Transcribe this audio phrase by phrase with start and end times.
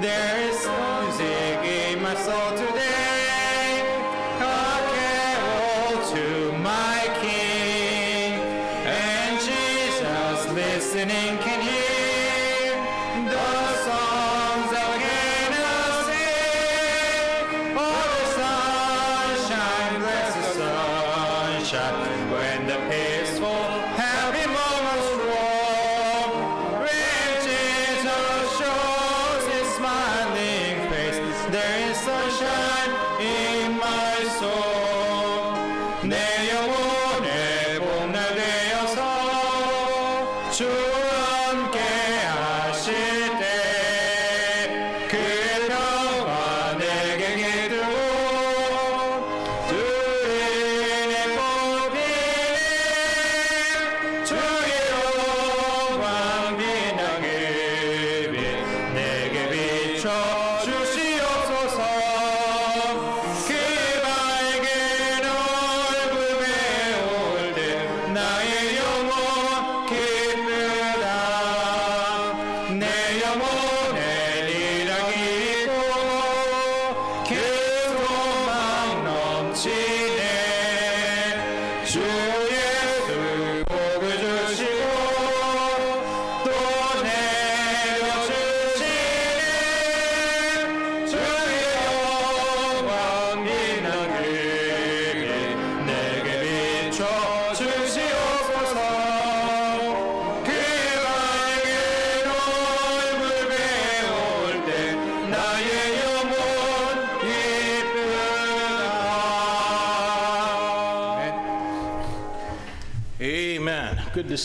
[0.00, 2.97] There is music in my soul today.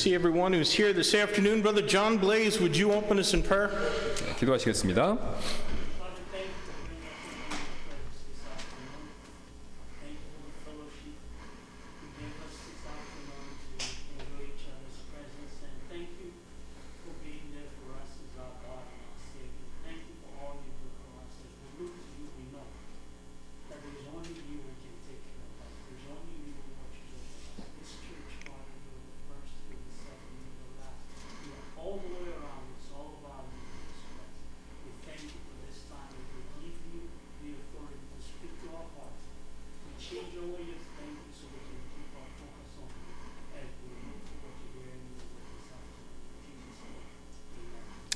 [0.03, 1.61] see everyone who's here this afternoon.
[1.61, 3.69] Brother John Blaze, would you open us in prayer?
[4.37, 5.17] 기도하시겠습니다.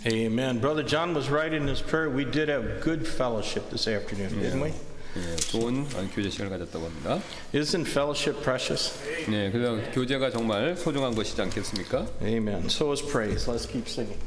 [0.07, 0.59] Amen.
[0.59, 2.09] Brother John was right in his prayer.
[2.09, 4.41] We did have good fellowship this afternoon, yeah.
[4.44, 4.73] didn't we?
[5.18, 7.19] 예, 좋은 교제 시간을 가졌다고 합니다.
[7.53, 8.94] Isn't fellowship precious?
[9.28, 12.06] 네, 그래서 교제가 정말 소중한 것이지 않겠습니까?
[12.22, 12.66] Amen.
[12.69, 13.50] So is praise.
[13.50, 14.19] Let's keep singing.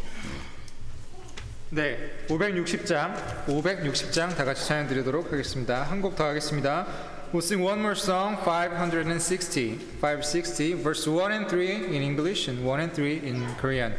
[1.70, 1.96] 네,
[2.28, 5.84] 560장, 560장 다 같이 찬양 드리도록 하겠습니다.
[5.84, 6.86] 한 곡 더 하겠습니다.
[7.32, 12.80] We'll sing one more song, 560, 560, verse 1 and 3 in English and 1
[12.80, 13.94] and 3 in Korean.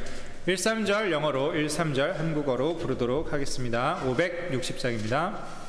[0.47, 4.02] 1, 3절 영어로, 1, 3절 한국어로 부르도록 하겠습니다.
[4.03, 5.61] 560장입니다.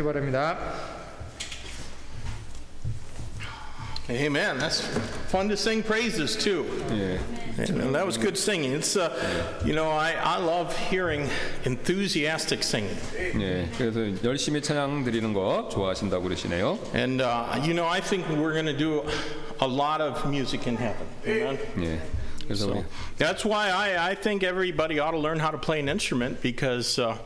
[0.00, 0.56] 앉으시기 바랍니다.
[4.08, 4.58] Amen.
[4.58, 4.80] That's
[5.28, 6.64] fun to sing praises too.
[6.92, 7.18] 예.
[7.58, 8.72] And that was good singing.
[8.72, 9.10] It's, uh,
[9.64, 11.28] you know, I, I love hearing
[11.64, 12.96] enthusiastic singing.
[13.40, 13.68] 예.
[13.76, 16.78] 그래서 열심히 찬양 드리는 거 좋아하신다고 그러시네요.
[16.94, 19.02] And, uh, you know, I think we're going to do
[19.60, 21.06] a lot of music in heaven.
[21.26, 21.58] Amen.
[21.78, 21.98] 예.
[22.46, 22.84] 그래서 우리 So
[23.18, 26.98] that's why I, I think everybody ought to learn how to play an instrument because
[27.00, 27.18] uh,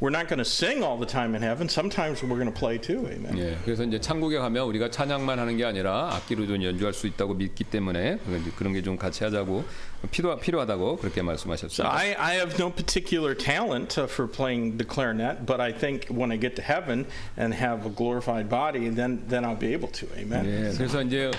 [0.00, 1.68] we're not going to sing all the time in heaven.
[1.68, 3.06] Sometimes we're going to play too.
[3.06, 3.36] Amen.
[3.38, 7.34] 예, 그래서 이제 천국에 가면 우리가 찬양만 하는 게 아니라 악기로 좀 연주할 수 있다고
[7.34, 8.18] 믿기 때문에
[8.56, 9.64] 그런 게 좀 같이 하자고
[10.10, 11.92] 필요 필요하다고 그렇게 So 말씀하셨습니다.
[11.94, 16.32] I, I have no particular talent uh, for playing the clarinet, but I think when
[16.32, 17.04] I get to heaven
[17.36, 20.06] and have a glorified body, then then I'll be able to.
[20.16, 20.46] Amen.
[20.46, 21.30] 예, 그래서 이제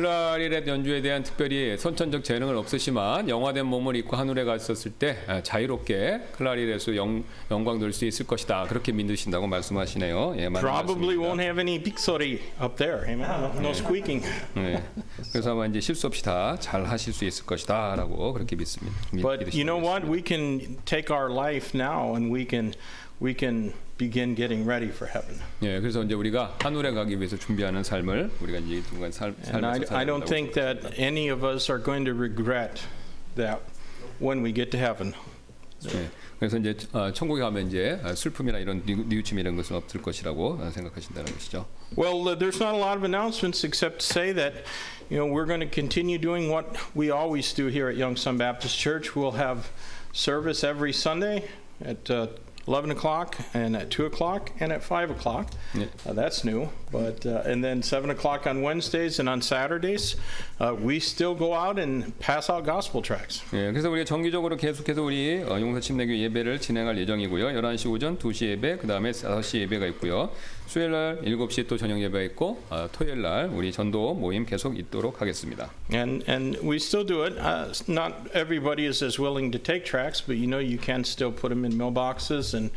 [0.00, 6.20] 클라리넷 연주에 대한 특별히 선천적 재능은 없으시만 영화된 몸을 입고 하늘에 갔었을 때 아, 자유롭게
[6.32, 8.64] 클라리넷으로 영, 영광 돌 수 있을 것이다.
[8.68, 10.34] 그렇게 믿으신다고 말씀하시네요.
[10.36, 13.08] 예, Probably won't have any pixori up there.
[13.08, 13.22] Amen.
[13.22, 14.22] No, no squeaking.
[14.58, 14.82] 예,
[15.32, 18.94] 그래서 아마 이제 실수 없이 다 잘 하실 수 있을 것이다라고 그렇게 믿습니다.
[19.12, 20.06] 믿- But you know what?
[20.06, 22.74] We can take our life now and we can
[23.21, 25.39] we can begin getting ready for heaven.
[25.61, 29.73] 예, 그래서 이제 우리가 하늘에 가기 위해서 준비하는 삶을 우리가 이제 동안 살, And I,
[29.85, 32.81] 살면서 I don't 살아간다고 think that any of us are going to regret
[33.35, 33.61] that
[34.19, 35.13] when we get to heaven.
[35.93, 40.01] 예, 그래서 이제 어, 천국에 가면 이제 어, 슬픔이나 이런 뉘- 뉘우침 이런 것은 없을
[40.01, 41.65] 것이라고 어, 생각하신다는 것이죠.
[41.97, 44.63] Well, uh, there's not a lot of announcements except to say that,
[45.09, 46.65] you know, we're going to continue doing what
[46.95, 49.15] we always do here at Young Sun Baptist Church.
[49.15, 49.69] We'll have
[50.13, 51.49] service every Sunday
[51.83, 52.27] at uh,
[52.68, 55.50] 11 o'clock and at 2 o'clock and at 5 o'clock.
[55.74, 55.86] Yeah.
[56.04, 56.68] Uh, that's new.
[56.91, 60.17] But uh, and then seven o'clock on Wednesdays and on Saturdays,
[60.59, 63.43] uh, we still go out and pass out gospel tracts.
[63.53, 67.47] 예, 그래서 우리가 정기적으로 계속해서 우리 어, 용사 침례교 예배를 진행할 예정이고요.
[67.47, 70.31] 11시 오전 2시 예배, 그다음에 5시 예배가 있고요.
[70.67, 75.21] 수요일 날 7시 또 저녁 예배가 있고 어, 토요일 날 우리 전도 모임 계속 있도록
[75.21, 75.71] 하겠습니다.
[75.93, 77.37] And and we still do it.
[77.39, 81.31] Uh, not everybody is as willing to take tracts, but you know you can still
[81.31, 82.71] put them in mailboxes and.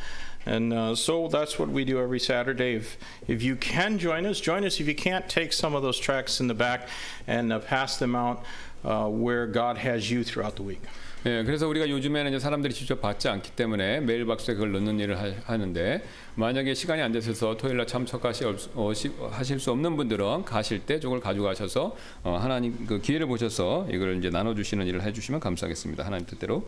[0.50, 2.74] and uh, so that's what we do every Saturday.
[2.74, 4.80] If, if you can join us, join us.
[4.80, 6.90] If you can't, take some of those tracks in the back
[7.28, 8.44] and uh, pass them out
[8.84, 10.82] uh, where God has you throughout the week.
[11.26, 15.20] 예, 그래서 우리가 요즘에는 이제 사람들이 직접 받지 않기 때문에 메일 박스에 그걸 넣는 일을
[15.20, 16.02] 하, 하는데
[16.36, 20.98] 만약에 시간이 안 되셔서 토요일 날 참석하실 어, 시- 하실 수 없는 분들은 가실 때
[21.02, 26.06] 저걸 가져가셔서 어, 하나님 그 기회를 보셔서 이걸 이제 나눠 주시는 일을 해 주시면 감사하겠습니다.
[26.06, 26.64] 하나님 뜻대로.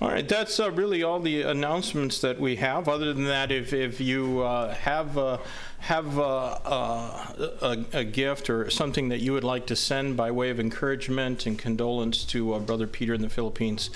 [0.00, 2.88] All right, that's uh, really all the announcements that we have.
[2.88, 5.36] Other than that, if, if you uh, have uh,
[5.82, 6.22] have uh,
[6.64, 11.44] a, a gift or something that you would like to send by way of encouragement
[11.44, 13.90] and condolence to uh, Brother Peter in the Philippines,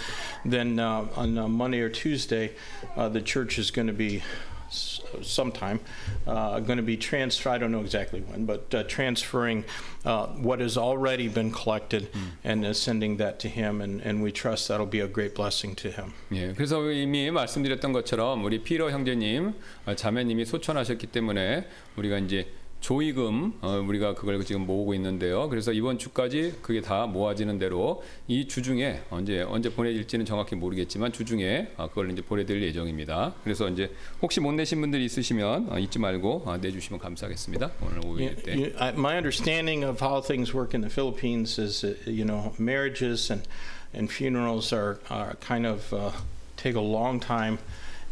[0.45, 2.51] then uh, on uh, Monday or Tuesday,
[2.97, 4.25] uh, the church is going to be
[4.72, 5.80] sometime
[6.26, 7.50] uh, going to be transfer.
[7.50, 9.66] I don't know exactly when, but uh, transferring
[10.06, 12.10] uh, what has already been collected
[12.44, 15.76] and uh, sending that to him, and, and we trust that'll be a great blessing
[15.76, 16.14] to him.
[16.32, 19.54] 예, 그래서 이미 말씀드렸던 것처럼 우리 피러 형제님,
[19.86, 21.68] 어, 자매님이 소천하셨기 때문에
[21.98, 22.48] 우리가 이제
[22.81, 25.49] 조의금 어, 우리가 그걸 지금 모으고 있는데요.
[25.49, 31.13] 그래서 이번 주까지 그게 다 모아지는 대로 이 주 중에 언제 언제 보내질지는 정확히 모르겠지만
[31.13, 33.35] 주 중에 어, 그걸 이제 보내드릴 예정입니다.
[33.43, 33.91] 그래서 이제
[34.23, 37.71] 혹시 못 내신 분들이 있으시면 어, 잊지 말고 어, 내주시면 감사하겠습니다.
[37.83, 38.53] 오늘 오후 You- 때.
[38.53, 42.53] you- I- my understanding of how things work in the Philippines is, uh, you know,
[42.61, 43.49] marriages and,
[43.95, 46.13] and funerals are, are kind of uh,
[46.57, 47.59] take a long time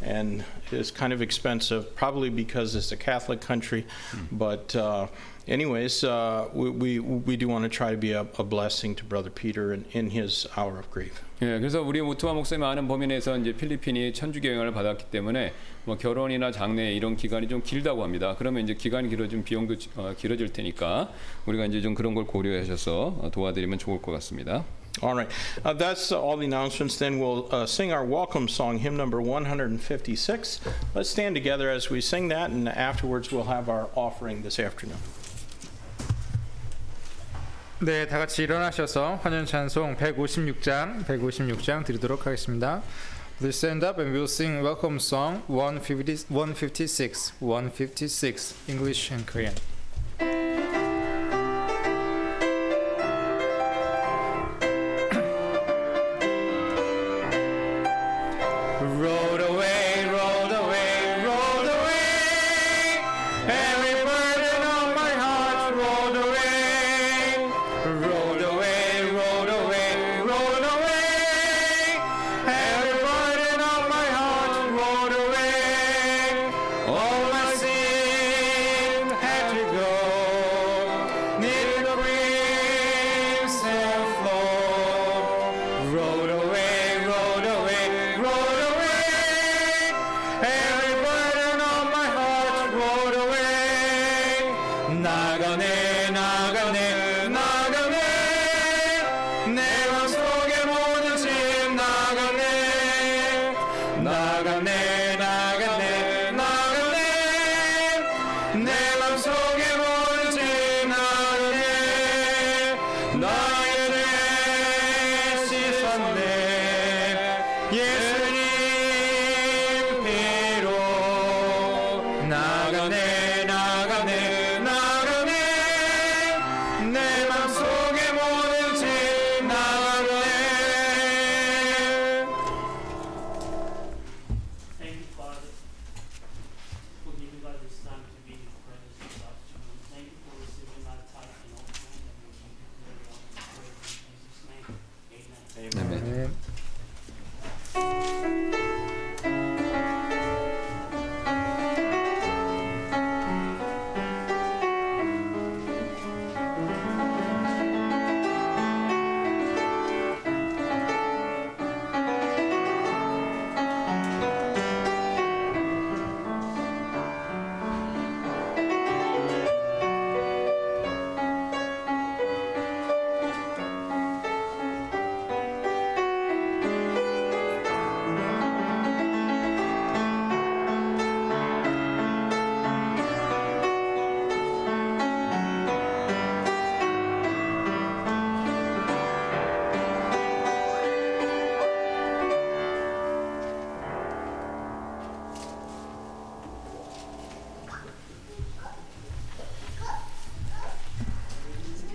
[0.04, 3.86] and is kind of expensive, probably because it's a Catholic country.
[4.30, 5.06] But, uh,
[5.48, 9.04] anyways, uh, we, we, we do want to try to be a, a blessing to
[9.04, 11.22] Brother Peter in, in his hour of grief.
[11.42, 15.52] 예, 그래서 우리 모트마 목사님 아는 범위 내에서 이제 필리핀이 천주교 영향을 받았기 때문에
[15.84, 18.36] 뭐 결혼이나 장례 이런 기간이 좀 길다고 합니다.
[18.38, 21.12] 그러면 이제 기간이 길어지면 비용도 어, 길어질 테니까
[21.46, 24.64] 우리가 이제 좀 그런 걸 고려하셔서 어, 도와드리면 좋을 것 같습니다.
[25.01, 25.29] All right.
[25.63, 26.97] Uh, that's uh, all the announcements.
[26.97, 30.59] Then we'll uh, sing our welcome song, hymn number 156.
[30.93, 34.99] Let's stand together as we sing that, and afterwards we'll have our offering this afternoon.
[37.81, 42.81] 네, 다 같이 일어나셔서 환연 찬송 156장, 156장 드리도록 하겠습니다.
[43.37, 49.55] Please stand up and we'll sing welcome song 150, 156, 156, English and Korean.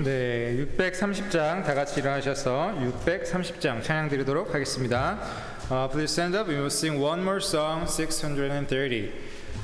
[0.10, 2.74] 네, 630장 다 같이 일어나셔서
[3.06, 5.20] 630장 찬양 드리도록 하겠습니다.
[5.70, 6.50] Uh, please stand up.
[6.50, 9.12] We will sing one more song, 630.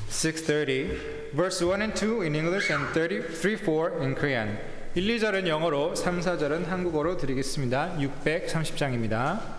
[0.08, 4.56] 630, verse 1 and 2 in English and 33, 4 in Korean.
[4.94, 7.96] 1, 2절은 영어로, 3, 4절은 한국어로 드리겠습니다.
[7.98, 9.55] 630장입니다.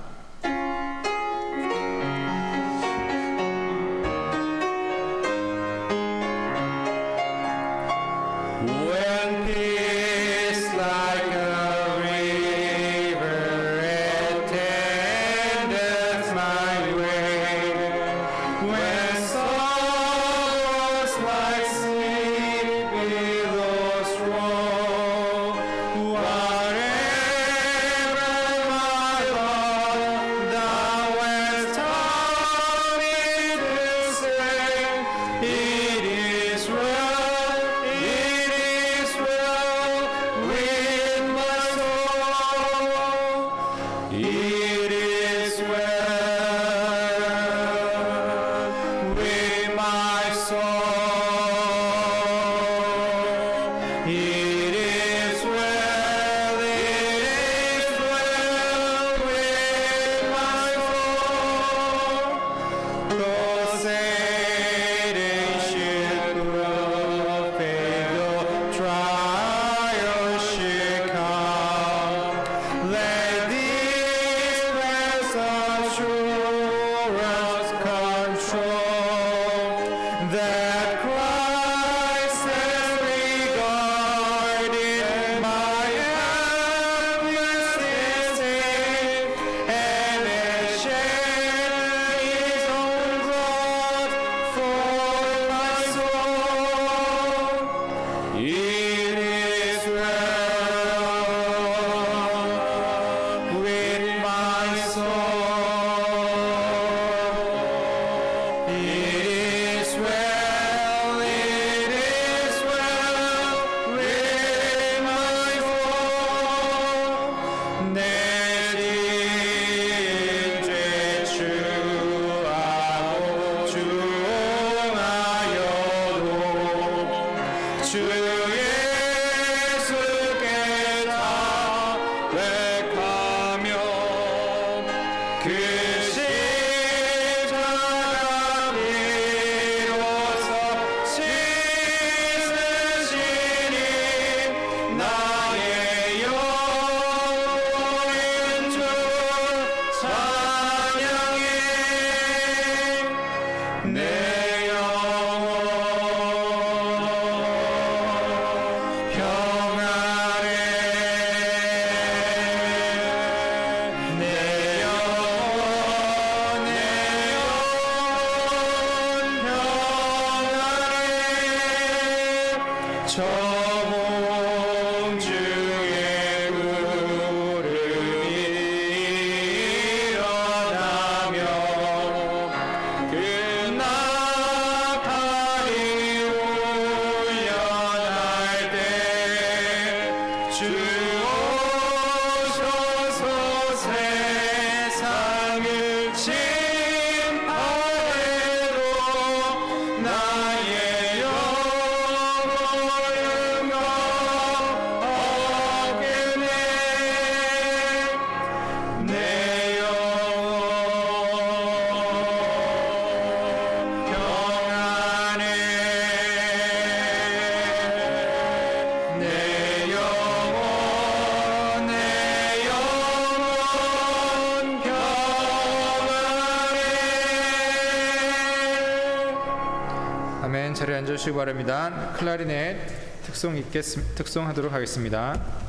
[231.17, 232.13] 주시기 바랍니다.
[232.15, 233.83] 클라리넷 특송 있겠,
[234.15, 235.66] 특송하도록 하겠습니다.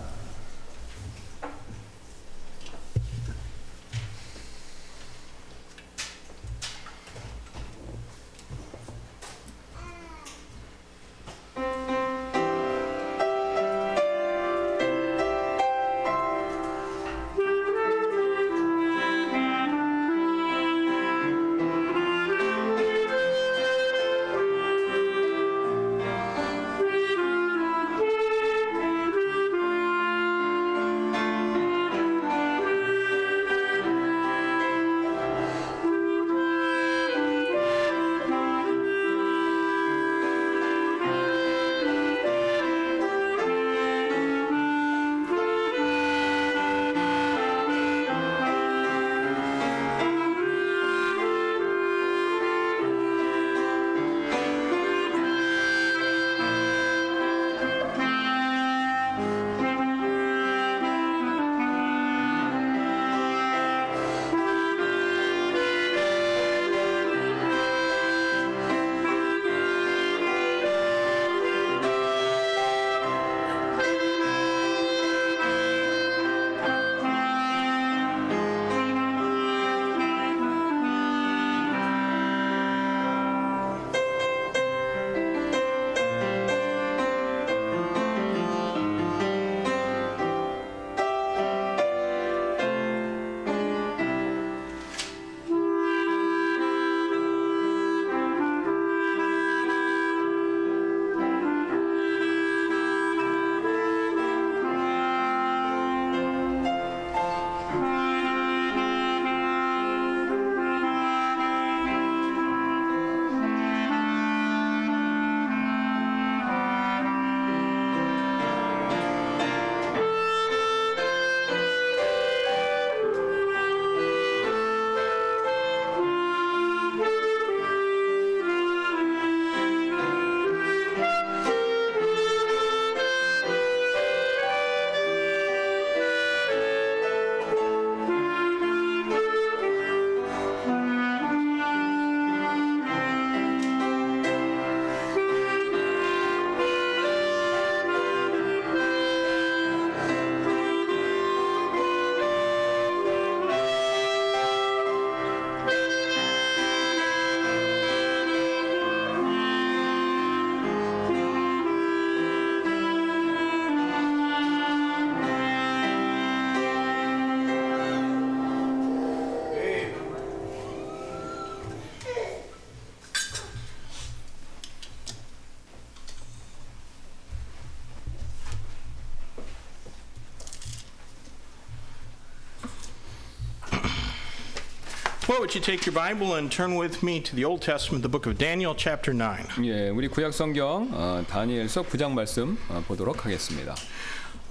[185.28, 188.10] Well, would you take your Bible and turn with me to the Old Testament, the
[188.10, 189.64] book of Daniel, chapter 9.
[189.64, 193.74] 예, 우리 구약 성경 어, 다니엘서 9장 말씀 어, 보도록 하겠습니다.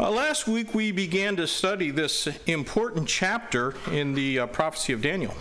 [0.00, 5.02] Uh, last week we began to study this important chapter in the uh, prophecy of
[5.02, 5.34] Daniel.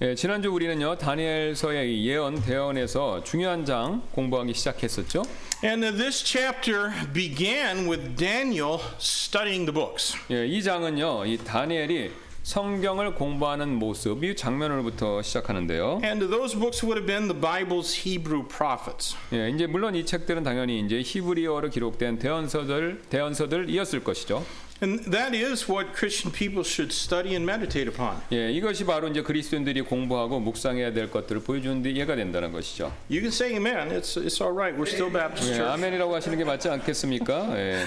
[0.00, 5.22] 예, 지난주 우리는요 다니엘서의 이 예언 대언에서 중요한 장 공부하기 시작했었죠.
[5.62, 10.16] And uh, this chapter began with Daniel studying the books.
[10.30, 12.10] 예, 이 장은요 이 다니엘이
[12.43, 16.01] 성경을 공부하는 모습 이 장면으로부터 시작하는데요.
[16.03, 19.15] And those books would have been the Bible's Hebrew prophets.
[19.31, 24.45] 예, 이제 물론 이 책들은 당연히 이제 히브리어로 기록된 대언서들 대언서들이었을 것이죠.
[24.81, 28.17] And that is what Christian people should study and meditate upon.
[28.33, 32.91] 예, 이것이 바로 이제 그리스도인들이 공부하고 묵상해야 될 것들을 보여주는 데 이해가 된다는 것이죠.
[33.09, 33.97] You can say amen.
[33.97, 34.77] It's, it's all right.
[34.77, 35.61] We're still Baptist 예.
[35.63, 37.57] 아멘이라고 하시는 게 맞지 않겠습니까?
[37.57, 37.85] 예.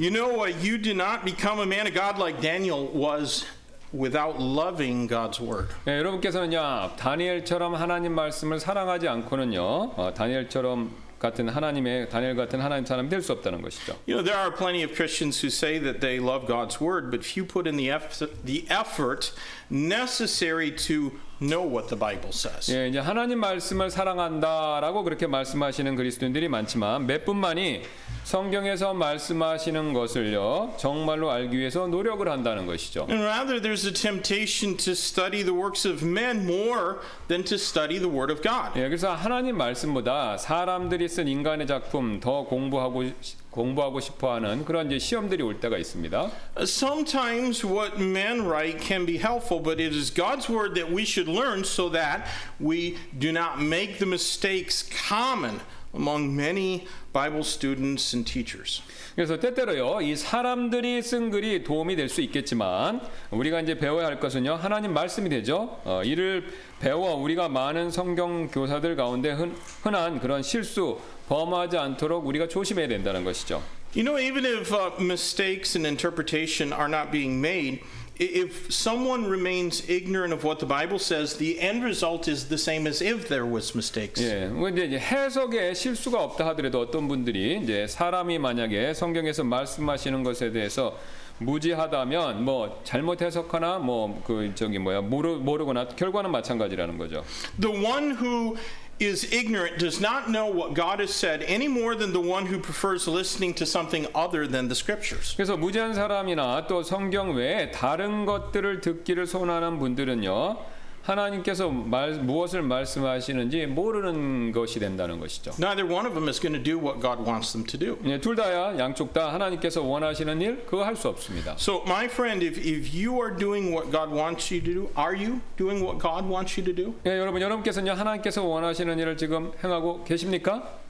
[0.00, 3.44] You know, uh, you do not become a man of God like Daniel was
[3.92, 5.68] without loving God's word.
[5.86, 9.62] 예, 여러분께서는요 다니엘처럼 하나님 말씀을 사랑하지 않고는요
[9.96, 13.96] 어, 다니엘처럼 같은 하나님의 다니엘 같은 하나님 사람이 될 수 없다는 것이죠.
[14.06, 17.24] You know, there are plenty of Christians who say that they love God's word, but
[17.24, 19.32] few put in the, eff- the effort
[19.70, 22.71] necessary to know what the Bible says.
[22.73, 27.81] 예, 이제 하나님 말씀을 사랑한다라고 그렇게 말씀하시는 그리스도인들이 많지만 몇 분만이
[28.23, 33.07] 성경에서 말씀하시는 것을요 정말로 알기 위해서 노력을 한다는 것이죠.
[33.09, 37.97] And rather, there's a temptation to study the works of men more than to study
[37.97, 38.79] the Word of God.
[38.79, 43.03] 예, 그래서 하나님 말씀보다 사람들이 쓴 인간의 작품 더 공부하고
[43.51, 46.31] 공부하고 싶어하는 그런 이제 시험들이 올 때가 있습니다.
[46.57, 51.03] Uh, Sometimes what men write can be helpful, but it is God's Word that we
[51.03, 52.25] should learn so that
[52.59, 55.59] we do not make the mistakes common
[55.93, 58.81] among many Bible students and teachers.
[59.13, 64.55] 그래서 때때로요 이 사람들이 쓴 글이 도움이 될 수 있겠지만 우리가 이제 배워야 할 것은요
[64.55, 65.81] 하나님 말씀이 되죠.
[65.83, 66.45] 어, 이를
[66.79, 70.97] 배워 우리가 많은 성경 교사들 가운데 흔, 흔한 그런 실수
[71.31, 73.63] 범하지 않도록 우리가 조심해야 된다는 것이죠.
[73.95, 77.79] You know, even if uh, mistakes in interpretation are not being made,
[78.19, 82.85] if someone remains ignorant of what the Bible says, the end result is the same
[82.85, 84.21] as if there was mistakes.
[84.21, 84.51] 예,
[84.85, 90.97] 이제 해석에 실수가 없다 하더라도 어떤 분들이 이제 사람이 만약에 성경에서 말씀하시는 것에 대해서
[91.41, 97.23] 무지하다면 뭐 잘못 해석하나 뭐 그 저기 뭐야 모르 모르거나 결과는 마찬가지라는 거죠.
[97.59, 98.55] The one who
[99.00, 102.58] is ignorant does not know what God has said any more than the one who
[102.58, 105.34] prefers listening to something other than the scriptures.
[105.36, 110.56] 그래서 무지한 사람이나 또 성경 외에 다른 것들을 듣기를 소원하는 분들은요.
[111.03, 115.51] 하나님께서 말, 무엇을 말씀하시는지 모르는 것이 된다는 것이죠.
[115.59, 117.97] Neither one of them is going to do what God wants them to do.
[118.05, 121.55] 예, 둘 다야 양쪽 다 하나님께서 원하시는 일 그거 할 수 없습니다.
[121.57, 125.15] So, my friend, if, if you are doing what God wants you to do, are
[125.15, 126.93] you doing what God wants you to do?
[127.05, 130.80] 예, 여러분 여러분께서는 하나님께서 원하시는 일을 지금 행하고 계십니까?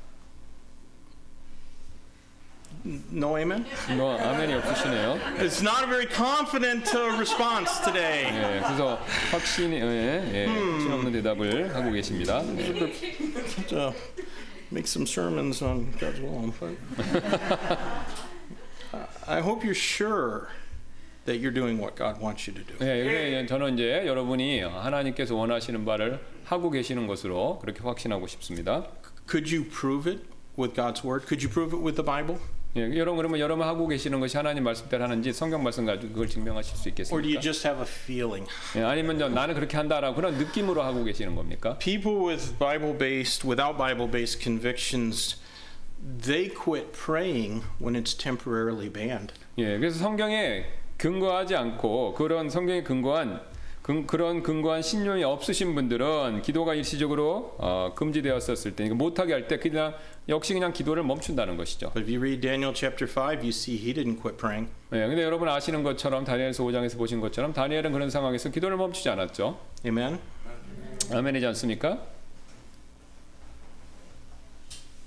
[3.11, 3.65] No amen?
[3.97, 5.19] 뭐 아멘이 없으시네요.
[5.41, 8.27] It's not a very confident uh, response today.
[8.27, 8.99] 예, 그래서
[9.33, 12.43] 확신이 예, 예, 확신 없는 대답을 하고 계십니다.
[12.59, 12.73] 예.
[13.67, 13.93] to
[14.71, 16.53] make some sermons on God's will.
[16.61, 16.79] But
[19.27, 20.49] I hope you're sure
[21.25, 22.75] that you're doing what God wants you to do.
[22.87, 28.87] 예, 근데 저는 이제 여러분이 하나님께서 원하시는 바를 하고 계시는 것으로 그렇게 확신하고 싶습니다.
[29.29, 30.23] Could you prove it
[30.57, 31.27] with God's word?
[31.27, 32.39] Could you prove it with the Bible?
[32.78, 36.78] 예, 여러분 그러면 여러분 하고 계시는 것이 하나님 말씀대로 하는지 성경 말씀 가지고 그걸 증명하실
[36.78, 37.42] 수 Or do you 있겠습니까?
[37.42, 38.48] just have a feeling?
[38.78, 41.78] 예, 아니면 저 나는 그렇게 한다라고 그런 느낌으로 하고 계시는 겁니까?
[41.80, 45.36] People with Bible based, without Bible based convictions,
[46.24, 49.34] they quit praying when it's temporarily banned.
[49.58, 50.64] 예, 그래서 성경에
[50.98, 53.51] 근거하지 않고 그런 성경에 근거한 근,
[53.82, 59.96] 그런 근거한 신념이 없으신 분들은 기도가 일시적으로 어, 금지되었었을 때, 그러니까 못하게 할 때 그냥
[60.30, 61.90] 역시 그냥 기도를 멈춘다는 것이죠.
[61.94, 64.70] But if you read Daniel chapter 5, you see he didn't quit praying.
[64.94, 69.60] 예, 근데 여러분 아시는 것처럼 다니엘서 5장에서 보신 것처럼 다니엘은 그런 상황에서 기도를 멈추지 않았죠.
[69.84, 70.20] Amen?
[71.12, 72.06] 아멘이지 않습니까?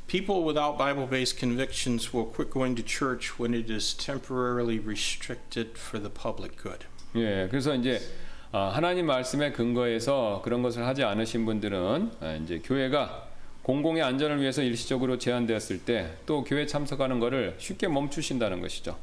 [0.09, 5.79] People without Bible based convictions will quit going to church when it is temporarily restricted
[5.79, 6.87] for the public good.
[7.17, 8.24] 예, 그래서 이제 아,
[8.59, 13.27] 하나님 말씀에 근거해서 그런 것을 하지 않으신 분들은 아, 이제 교회가
[13.63, 18.97] 공공의 안전을 위해서 일시적으로 제한되었을 때 또 교회 참석하는 것을 쉽게 멈추신다는 것이죠.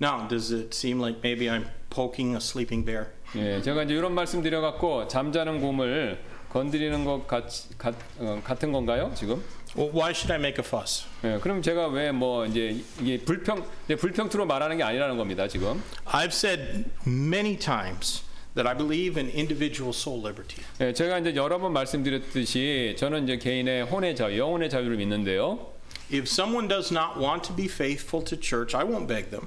[0.00, 3.06] Now, does it seem like maybe I'm poking a sleeping bear?
[3.36, 6.18] 예, 제가 이제 이런 말씀 드려 갖고 잠자는 곰을
[6.50, 7.44] 건드리는 것 같,
[7.78, 9.42] 같, 어, 같은 건가요 지금?
[9.76, 11.04] Why should I make a fuss?
[11.24, 15.82] 예, 그럼 제가 왜 뭐 이제 이게 불평 이제 불평투로 말하는 게 아니라는 겁니다 지금.
[16.06, 18.22] I've said many times
[18.54, 20.64] that I believe in individual soul liberty.
[20.80, 25.72] 예, 제가 이제 여러 번 말씀드렸듯이 저는 이제 개인의 혼의 자유, 영혼의 자유를 믿는데요.
[26.10, 29.46] If someone does not want to be faithful to church, I won't beg them.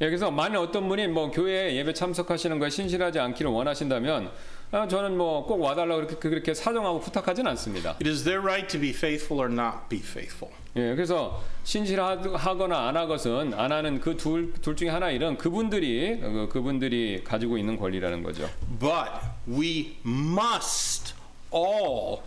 [0.00, 4.30] 예, 그래서 만약 어떤 분이 뭐 교회 예배 참석하시는 거에 신실하지 않기를 원하신다면 아,
[4.72, 7.90] 저는 뭐 꼭 와달라고 그렇게 그렇게 사정하고 부탁하진 않습니다.
[8.00, 10.54] It is their right to be faithful or not be faithful.
[10.76, 16.48] 예, 그래서 신실하거나 안 하것은 안 하는 그 둘 둘 중에 하나 일은 그분들이 그,
[16.50, 18.48] 그분들이 가지고 있는 권리라는 거죠.
[18.80, 19.10] But
[19.46, 21.14] we must
[21.54, 22.20] all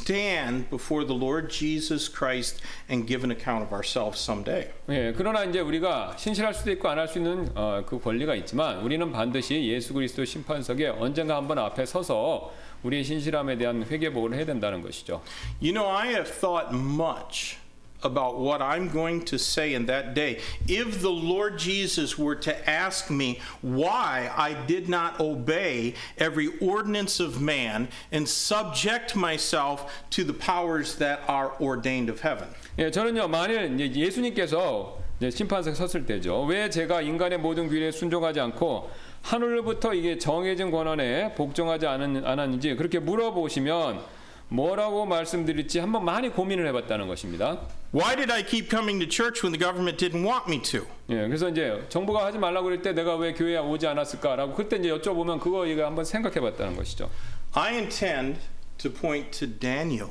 [0.00, 4.70] stand before the Lord Jesus Christ and give an account of ourselves someday.
[4.88, 8.78] 예, 그러나 이제 우리가 신실할 수도 있고 안 할 수 있는 어, 그 권리가 있지만
[8.80, 14.80] 우리는 반드시 예수 그리스도 심판석에 언젠가 한번 앞에 서서 우리의 신실함에 대한 회개복을 해야 된다는
[14.80, 15.22] 것이죠.
[15.60, 17.58] You know, I have thought much
[18.05, 20.39] about what I'm going to say in that day.
[20.67, 27.19] If the Lord Jesus were to ask me why I did not obey every ordinance
[27.19, 32.47] of man and subject myself to the powers that are ordained of heaven.
[32.77, 36.43] 예, 저는요 만일 이제 예수님께서 이제 심판석에 섰을 때죠.
[36.43, 38.89] 왜 제가 인간의 모든 규례에 순종하지 않고
[39.21, 44.03] 하늘로부터 이게 정해진 권한에 복종하지 않은, 않았는지 그렇게 물어보시면
[44.50, 47.60] 뭐라고 말씀드릴지 한번 많이 고민을 해봤다는 것입니다.
[47.94, 50.86] Why did I keep coming to church when the government didn't want me to?
[51.08, 54.90] 예, 그래서 이제 정부가 하지 말라고 그럴 때 내가 왜 교회에 오지 않았을까라고 그때 이제
[54.90, 57.08] 여쭤보면 그거 이거 한번 생각해봤다는 것이죠.
[57.52, 58.40] I intend
[58.78, 60.10] to point to Daniel,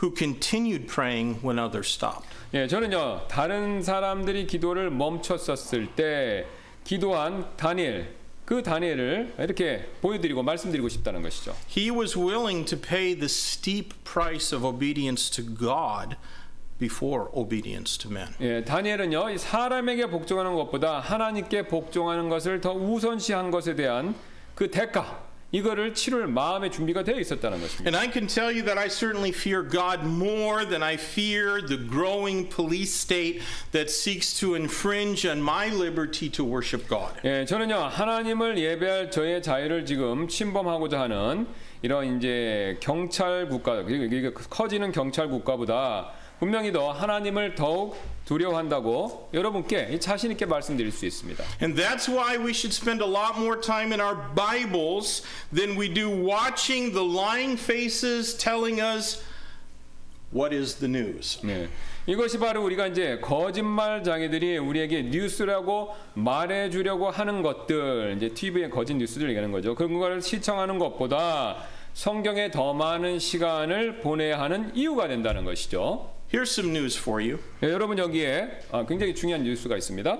[0.00, 2.28] who continued praying when others stopped.
[2.54, 6.46] 예, 저는요 다른 사람들이 기도를 멈췄었을 때
[6.84, 11.54] 기도한 다니엘 그 다니엘을 이렇게 보여드리고 말씀드리고 싶다는 것이죠.
[11.76, 16.16] He was willing to pay the steep price of obedience to God
[16.78, 18.28] before obedience to men.
[18.40, 24.14] 예, 다니엘은요 이 사람에게 복종하는 것보다 하나님께 복종하는 것을 더 우선시한 것에 대한
[24.54, 27.84] 그 대가 이거를 치룰 마음의 준비가 되어 있었다는 것입니다.
[27.84, 31.76] And I can tell you that I certainly fear God more than I fear the
[31.76, 37.14] growing police state that seeks to infringe on my liberty to worship God.
[37.24, 41.46] 예, 저는요 하나님을 예배할 저의 자유를 지금 침범하고자 하는
[41.82, 46.12] 이런 이제 경찰 국가, 이게 커지는 경찰 국가보다
[46.42, 51.44] 분명히 더 하나님을 더욱 두려워한다고 여러분께 자신 있게 말씀드릴 수 있습니다.
[51.62, 55.22] And that's why we should spend a lot more time in our Bibles
[55.54, 59.22] than we do watching the lying faces telling us
[60.34, 61.38] what is the news.
[61.46, 61.68] 네.
[62.06, 68.94] 이것이 바로 우리가 이제 거짓말 장애들이 우리에게 뉴스라고 말해 주려고 하는 것들, 이제 TV의 거짓
[68.94, 69.76] 뉴스들 얘기하는 거죠.
[69.76, 71.58] 그런 걸 시청하는 것보다
[71.94, 76.10] 성경에 더 많은 시간을 보내야 하는 이유가 된다는 것이죠.
[76.32, 77.38] Here's some news for you.
[77.62, 80.18] 예, 여러분 여기에 아, 굉장히 중요한 뉴스가 있습니다.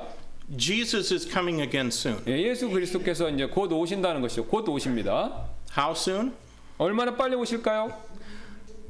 [0.59, 2.23] Jesus is coming again soon.
[2.27, 4.45] 예, 예수 그리스도께서 이제 곧 오신다는 것이죠.
[4.45, 5.49] 곧 오십니다.
[5.75, 6.35] How soon?
[6.77, 7.97] 얼마나 빨리 오실까요?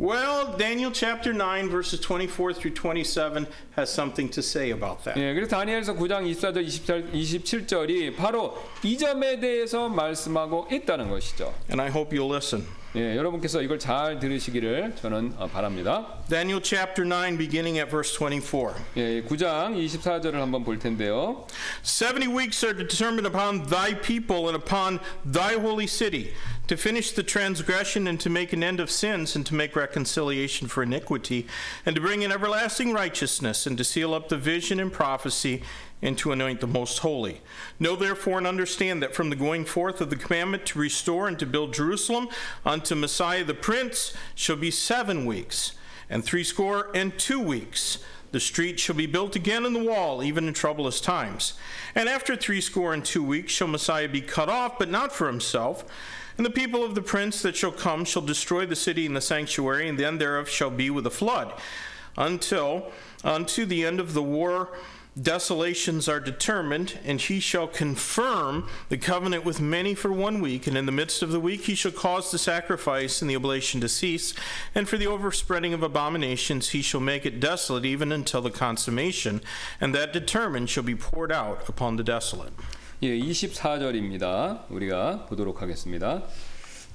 [0.00, 5.16] Well, Daniel chapter 9, verses 24 through 27 has something to say about that.
[5.16, 11.54] 예, 그래서 다니엘서 9장 24절 28, 27절이 바로 이 점에 대해서 말씀하고 있다는 것이죠.
[11.68, 12.66] And I hope you'll listen.
[12.95, 16.23] 예, 여러분께서 이걸 잘 들으시기를 저는 어, 바랍니다.
[16.29, 18.73] Daniel chapter 9, beginning at verse 24.
[18.95, 21.45] 예, 9장 24절을 한번 볼 텐데요.
[21.83, 26.33] 70 weeks are determined upon thy people and upon thy holy city
[26.65, 30.67] to finish the transgression and to make an end of sins and to make reconciliation
[30.67, 31.45] for iniquity
[31.85, 35.61] and to bring in everlasting righteousness and to seal up the vision and prophecy
[36.02, 37.40] and to anoint the most holy.
[37.78, 41.38] Know therefore and understand that from the going forth of the commandment to restore and
[41.38, 42.28] to build Jerusalem
[42.66, 45.72] unto Messiah the Prince shall be seven weeks,
[46.10, 47.98] and threescore and two weeks.
[48.32, 51.54] The street shall be built again in the wall, even in troublous times.
[51.94, 55.84] And after threescore and two weeks shall Messiah be cut off, but not for himself.
[56.38, 59.20] And the people of the prince that shall come shall destroy the city and the
[59.20, 61.52] sanctuary, and the end thereof shall be with a flood,
[62.16, 62.90] until
[63.22, 64.70] unto the end of the war
[65.19, 70.77] desolations are determined, and he shall confirm the covenant with many for one week, and
[70.77, 73.89] in the midst of the week he shall cause the sacrifice and the oblation to
[73.89, 74.33] cease,
[74.75, 79.41] and for the overspreading of abominations he shall make it desolate even until the consummation,
[79.81, 82.53] and that determined shall be poured out upon the desolate.
[83.03, 84.69] 예, 24절입니다.
[84.69, 86.23] 우리가 보도록 하겠습니다.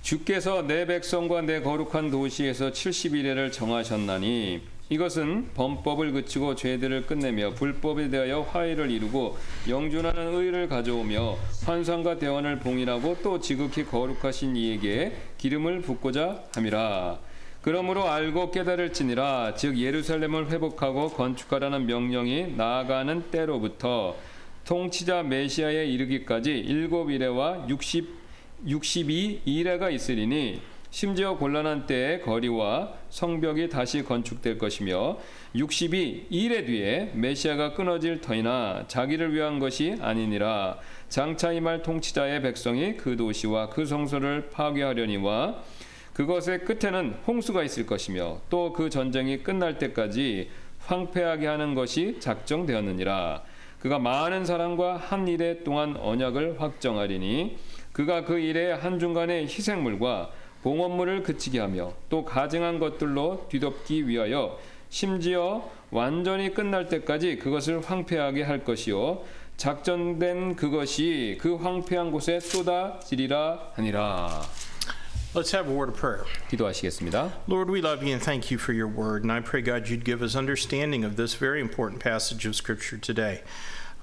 [0.03, 8.42] 주께서 내 백성과 내 거룩한 도시에서 70일에를 정하셨나니 이것은 범법을 그치고 죄들을 끝내며 불법에 대하여
[8.42, 17.20] 화해를 이루고 영준하는 의를 가져오며 환상과 대원을 봉인하고 또 지극히 거룩하신 이에게 기름을 붓고자 함이라.
[17.62, 24.16] 그러므로 알고 깨달을지니라 즉 예루살렘을 회복하고 건축하라는 명령이 나아가는 때로부터
[24.64, 28.16] 통치자 메시아에 이르기까지 일곱 이래와 육십
[28.66, 35.18] 62이레가 있으리니 심지어 곤란한 때에 거리와 성벽이 다시 건축될 것이며
[35.56, 40.78] 62이레 뒤에 메시아가 끊어질 터이나 자기를 위한 것이 아니니라.
[41.10, 45.62] 장차 임할 통치자의 백성이 그 도시와 그 성소를 파괴하려니와
[46.14, 53.44] 그것의 끝에는 홍수가 있을 것이며 또 그 전쟁이 끝날 때까지 황폐하게 하는 것이 작정되었느니라.
[53.80, 57.58] 그가 많은 사람과 한 일에 동안 언약을 확정하리니
[57.92, 60.32] 그가 그 일의 한중간에 희생물과
[60.64, 68.64] 봉헌물을 그치게 하며 또 가증한 것들로 뒤덮기 위하여 심지어 완전히 끝날 때까지 그것을 황폐하게 할
[68.64, 69.24] 것이요
[69.58, 74.44] 작전된 그것이 그 황폐한 곳에 쏟아지리라 하니라
[75.34, 76.26] Let's have a word of prayer.
[76.50, 77.32] 기도하시겠습니다.
[77.48, 79.24] Lord, we love you and thank you for your word.
[79.24, 82.98] And I pray, God, you'd give us understanding of this very important passage of Scripture
[82.98, 83.44] today.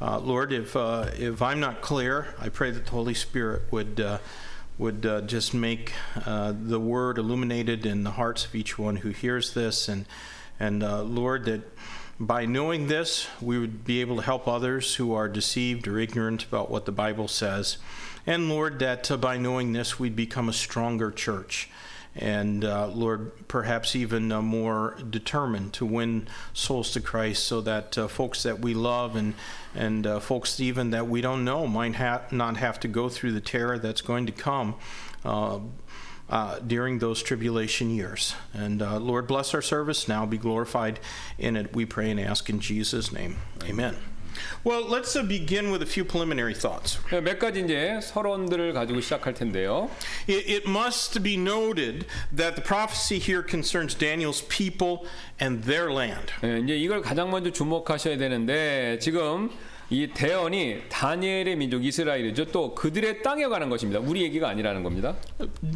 [0.00, 3.98] Uh, Lord, if, uh, if I'm not clear, I pray that the Holy Spirit would,
[3.98, 4.18] uh,
[4.76, 5.92] would uh, just make
[6.26, 9.88] uh, the word illuminated in the hearts of each one who hears this.
[9.88, 10.06] And,
[10.58, 11.62] and uh, Lord, that
[12.18, 16.44] by knowing this, we would be able to help others who are deceived or ignorant
[16.44, 17.78] about what the Bible says.
[18.26, 21.68] And Lord, that uh, by knowing this, we'd become a stronger church.
[22.16, 27.98] And uh, Lord, perhaps even uh, more determined to win souls to Christ so that
[27.98, 29.34] uh, folks that we love and,
[29.74, 33.32] and uh, folks even that we don't know might ha- not have to go through
[33.32, 34.76] the terror that's going to come.
[35.24, 35.60] Uh,
[36.30, 38.34] uh, during those tribulation years.
[38.54, 40.24] And Lord, bless our service now.
[40.24, 40.98] Be glorified
[41.36, 43.36] in it, we pray and ask in Jesus' name.
[43.64, 43.94] Amen.
[44.63, 46.99] Well, let's uh, begin with a few preliminary thoughts.
[47.09, 49.89] 몇 가지 이제 서론들을 가지고 시작할 텐데요.
[50.27, 52.05] It, it must be noted
[52.35, 55.07] that the prophecy here concerns Daniel's people
[55.39, 56.31] and their land.
[56.43, 59.49] 예, 이제 이걸 가장 먼저 주목하셔야 되는데 지금
[59.90, 62.46] 이 대언이 다니엘의 민족 이스라엘이죠.
[62.46, 64.00] 또 그들의 땅에 관한 것입니다.
[64.00, 65.16] 우리 얘기가 아니라는 겁니다.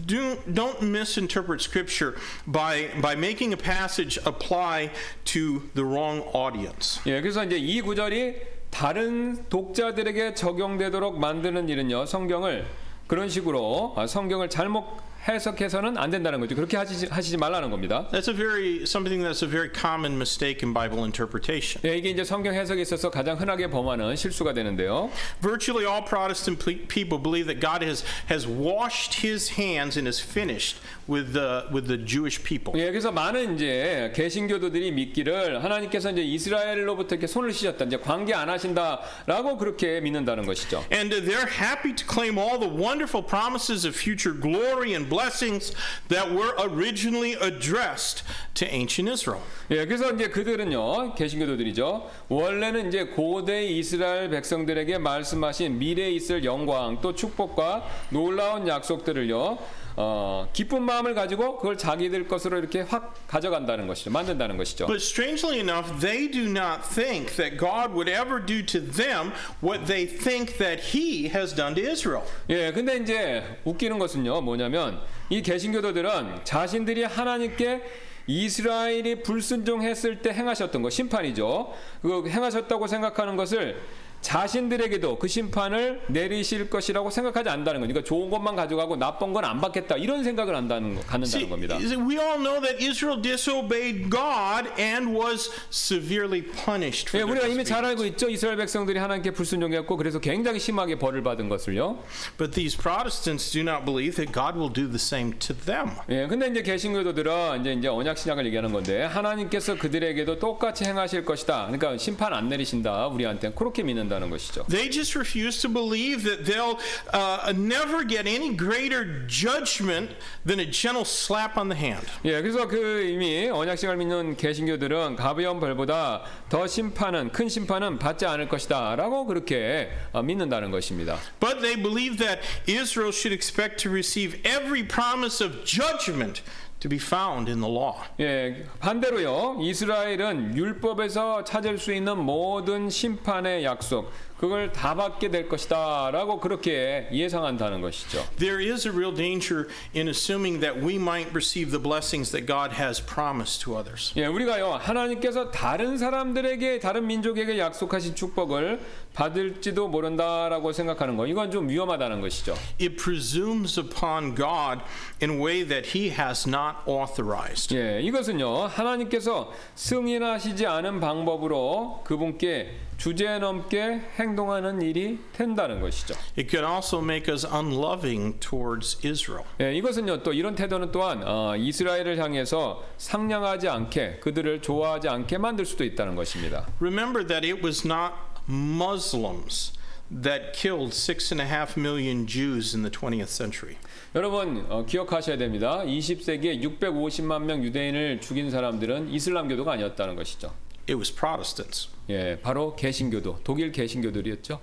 [0.07, 2.17] Do, don't misinterpret Scripture
[2.51, 4.91] by, by making a passage apply
[5.25, 7.01] to the wrong audience.
[7.07, 8.37] 예, 그래서 이제 이 구절이
[8.71, 12.07] 다른 독자들에게 적용되도록 만드는 일은요.
[12.07, 12.67] 성경을
[13.07, 14.85] 그런 식으로 아, 성경을 잘못
[15.29, 16.55] 해석해서는 안 된다는 거죠.
[16.55, 18.09] 그렇게 하시지, 하시지 말라는 겁니다.
[18.13, 21.81] That's a very something that's a very common mistake in Bible interpretation.
[21.85, 25.11] 예, 이게 이제 성경 해석에 있어서 가장 흔하게 범하는 실수가 되는데요.
[25.43, 30.21] Virtually all Protestant ple- people believe that God has has washed His hands and is
[30.23, 32.73] finished with the with the Jewish people.
[32.81, 38.49] 예, 그래서 많은 이제 개신교도들이 믿기를 하나님께서 이제 이스라엘로부터 이렇게 손을 씻었다, 이제 관계 안
[38.49, 40.85] 하신다라고 그렇게 믿는다는 것이죠.
[40.93, 45.75] And uh, they're happy to claim all the wonderful promises of future glory and blessings
[46.09, 48.23] that were originally addressed
[48.55, 49.43] to ancient Israel.
[49.71, 52.11] 예, 그래서 이제 그들은요, 개신교도들이죠.
[52.29, 59.59] 원래는 이제 고대 이스라엘 백성들에게 말씀하신 미래에 있을 영광, 또 축복과 놀라운 약속들을요,
[60.01, 64.13] 어, 기쁜 마음을 가지고 그걸 자기들 것으로 이렇게 확 가져간다는 것이죠.
[64.13, 64.87] 만든다는 것이죠.
[64.87, 69.87] But strangely enough, they do not think that God would ever do to them what
[69.87, 72.23] they think that He has done to Israel.
[72.49, 77.83] 예, 근데 이제 웃기는 것은요, 뭐냐면 이 개신교도들은 자신들이 하나님께
[78.29, 81.75] 이스라엘이 불순종했을 때 행하셨던 거 심판이죠.
[82.03, 83.83] 그 행하셨다고 생각하는 것을
[84.21, 89.97] 자신들에게도 그 심판을 내리실 것이라고 생각하지 않는다는 거니까 좋은 것만 가져가고 나쁜 건 안 받겠다
[89.97, 91.77] 이런 생각을 한다는 거, 갖는다는 겁니다.
[91.79, 97.85] we all know that Israel disobeyed God and was severely punished 예, 우리가 이미 잘.
[97.85, 98.29] 알고 있죠.
[98.29, 101.99] 이스라엘 백성들이 하나님께 불순종했고 그래서 굉장히 심하게 벌을 받은 것을요.
[102.37, 105.93] But these Protestants do not believe that God will do the same to them.
[106.11, 111.69] 예, 근데 이제 개신교도들은 이제 이제 언약 신약을 얘기하는 건데 하나님께서 그들에게도 똑같이 행하실 것이다.
[111.71, 114.65] 그러니까 심판 안 내리신다 우리한테 그렇게 믿는 다는 것이죠.
[114.69, 116.79] They just refuse to believe that they'll
[117.13, 122.07] uh, never get any greater judgment than a gentle slap on the hand.
[122.25, 128.49] 예, 그래서 그 이미 언약식을 믿는 개신교들은 가벼운 벌보다 더 심판은 큰 심판은 받지 않을
[128.49, 131.19] 것이다라고 그렇게 어, 믿는다는 것입니다.
[131.41, 136.43] But they believe that Israel should expect to receive every promise of judgment
[136.81, 137.97] to be found in the law.
[138.21, 139.59] 예, 반대로요.
[139.61, 147.81] 이스라엘은 율법에서 찾을 수 있는 모든 심판의 약속 그걸 다 받게 될 것이다라고 그렇게 예상한다는
[147.81, 148.25] 것이죠.
[148.39, 152.81] There is a real danger in assuming that we might receive the blessings that God
[152.81, 154.13] has promised to others.
[154.17, 158.81] 예, 우리가요 하나님께서 다른 사람들에게 다른 민족에게 약속하신 축복을
[159.13, 162.55] 받을지도 모른다라고 생각하는 거 이건 좀 위험하다는 것이죠.
[162.81, 164.83] It presumes upon God
[165.21, 167.75] in a way that He has not authorized.
[167.77, 176.15] 예, 이것은요 하나님께서 승인하시지 않은 방법으로 그분께 주제 넘게 행동하는 일이 된다는 것이죠.
[176.37, 179.45] It could also make us unloving towards Israel.
[179.61, 185.65] 예, 이것은요 또 이런 태도는 또한 어, 이스라엘을 향해서 상냥하지 않게 그들을 좋아하지 않게 만들
[185.65, 186.67] 수도 있다는 것입니다.
[186.81, 188.15] Remember that it was not
[188.49, 189.73] Muslims
[190.11, 193.77] that killed six and a half million Jews in the 20th century.
[194.17, 195.85] 여러분 어, 기억하셔야 됩니다.
[195.85, 200.53] 20세기에 650만 명 유대인을 죽인 사람들은 이슬람교도가 아니었다는 것이죠.
[200.89, 201.89] It was Protestants.
[202.09, 204.61] 예, 바로 개신교도, 독일 개신교들이었죠.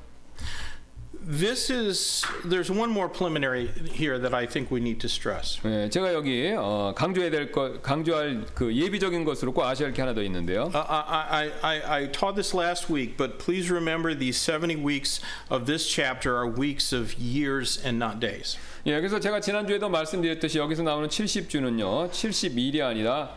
[1.28, 5.60] This is, there's one more preliminary here that I think we need to stress.
[5.66, 10.02] 예, 제가 여기 어, 강조해야 될 것, 강조할 그 예비적인 것으로 꼭 아셔야 할 게
[10.04, 10.70] 하나 더 있는데요.
[10.74, 15.20] Uh, I, I, I, I taught this last week, but please remember these 70 weeks
[15.50, 18.58] of this chapter are weeks of years and not days.
[18.86, 23.36] 예, 그래서 제가 지난주에도 말씀드렸듯이 여기서 나오는 70주는요, 70일이 아니라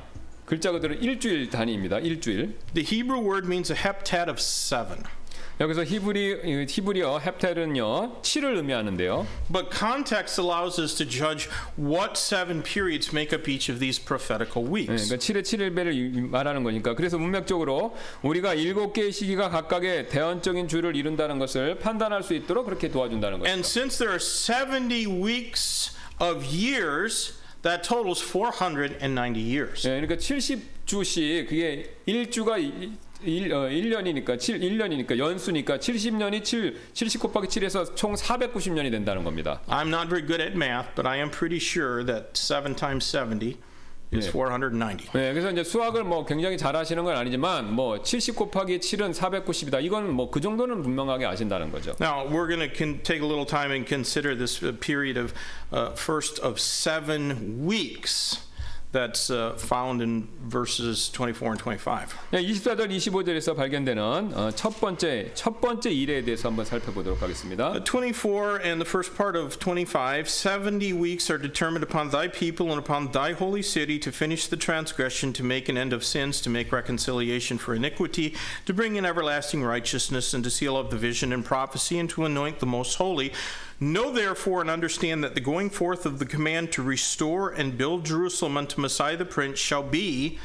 [0.49, 1.99] 글자 그대로 일주일 단위입니다.
[1.99, 2.57] 일주일.
[2.72, 5.05] The Hebrew word means a heptad of seven.
[5.61, 9.26] 여기서 히브리 히브리어 헵텔은요 7을 의미하는데요.
[9.53, 14.66] But context allows us to judge what seven periods make up each of these prophetical
[14.68, 15.09] 예, weeks.
[15.09, 21.38] 그러니까 7의 7일배를 말하는 거니까 그래서 문맥적으로 우리가 일곱 개의 시기가 각각의 대언적인 주를 이룬다는
[21.38, 23.80] 것을 판단할 수 있도록 그렇게 도와준다는 And 것이죠.
[23.80, 29.86] since there are 70 weeks of years, that totals 490 years.
[29.86, 32.59] 예, 그러니까 70주씩 그게 1주가
[33.24, 39.61] 1, 어, 1년이니까 7 1년이니까 연수니까 70년이 7 70 곱하기 7에서 총 490년이 된다는 겁니다.
[39.68, 43.59] I'm not very good at math, but I am pretty sure that 7 times 70
[44.11, 44.31] is Yeah.
[44.31, 45.09] 490.
[45.13, 49.84] 네, 그래서 이제 수학을 뭐 굉장히 잘하시는 건 아니지만 뭐 70 곱하기 7은 490이다.
[49.84, 51.95] 이건 뭐 그 정도는 분명하게 아신다는 거죠.
[51.99, 55.34] Now, we're going to con- take a little time and consider this uh, period of
[55.71, 58.38] uh, first of seven weeks
[58.93, 62.15] that's uh, found in verses 24 and 25.
[62.31, 67.71] 네, 24절 25절에서 발견되는 어, 첫 번째 첫 번째 일에 대해서 한번 살펴보도록 하겠습니다.
[67.71, 72.71] Uh, 24 and the first part of 25 70 weeks are determined upon thy people
[72.71, 76.39] and upon thy holy city to finish the transgression, to make an end of sins,
[76.39, 80.97] to make reconciliation for iniquity, to bring in everlasting righteousness, and to seal up the
[80.97, 83.34] vision and prophecy, and to anoint the most holy.
[83.80, 88.04] Know therefore and understand that the going forth of the command to restore and build
[88.04, 90.38] Jerusalem unto Messiah the Prince shall be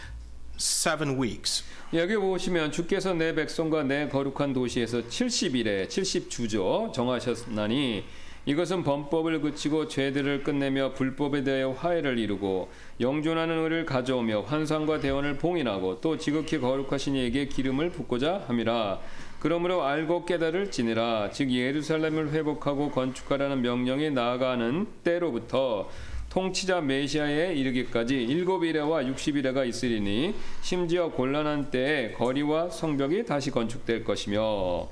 [0.55, 1.63] seven weeks.
[1.95, 8.03] 여기 보시면 주께서 내 백성과 내 거룩한 도시에서 70일에 70주죠 정하셨나니
[8.45, 12.69] 이것은 범법을 그치고 죄들을 끝내며 불법에 대하여 화해를 이루고
[12.99, 18.99] 영존하는 의를 가져오며 환상과 대원을 봉인하고 또 지극히 거룩하신 이에게 기름을 붓고자 함이라
[19.44, 25.89] 그러므로 알고 깨달을 지니라 즉 예루살렘을 회복하고 건축하라는 명령이 나아가는 때로부터
[26.30, 34.06] 통치자 메시아에 이르기까지 일곱 일회와 육십 일회가 있으리니 심지어 곤란한 때에 거리와 성벽이 다시 건축될
[34.06, 34.88] 것이며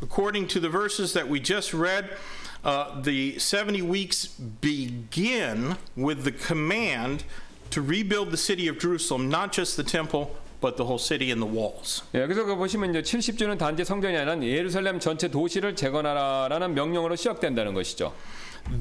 [0.00, 2.06] According to the verses that we just read,
[2.64, 7.24] uh, the 70 weeks begin with the command
[7.70, 10.30] to rebuild the city of Jerusalem, not just the temple,
[10.61, 12.03] but the whole city and the walls.
[12.13, 17.73] 예, 그래서 그 보시면 이제 70주는 단지 성전이 아니라 예루살렘 전체 도시를 재건하라라는 명령으로 시작된다는
[17.73, 18.13] 것이죠.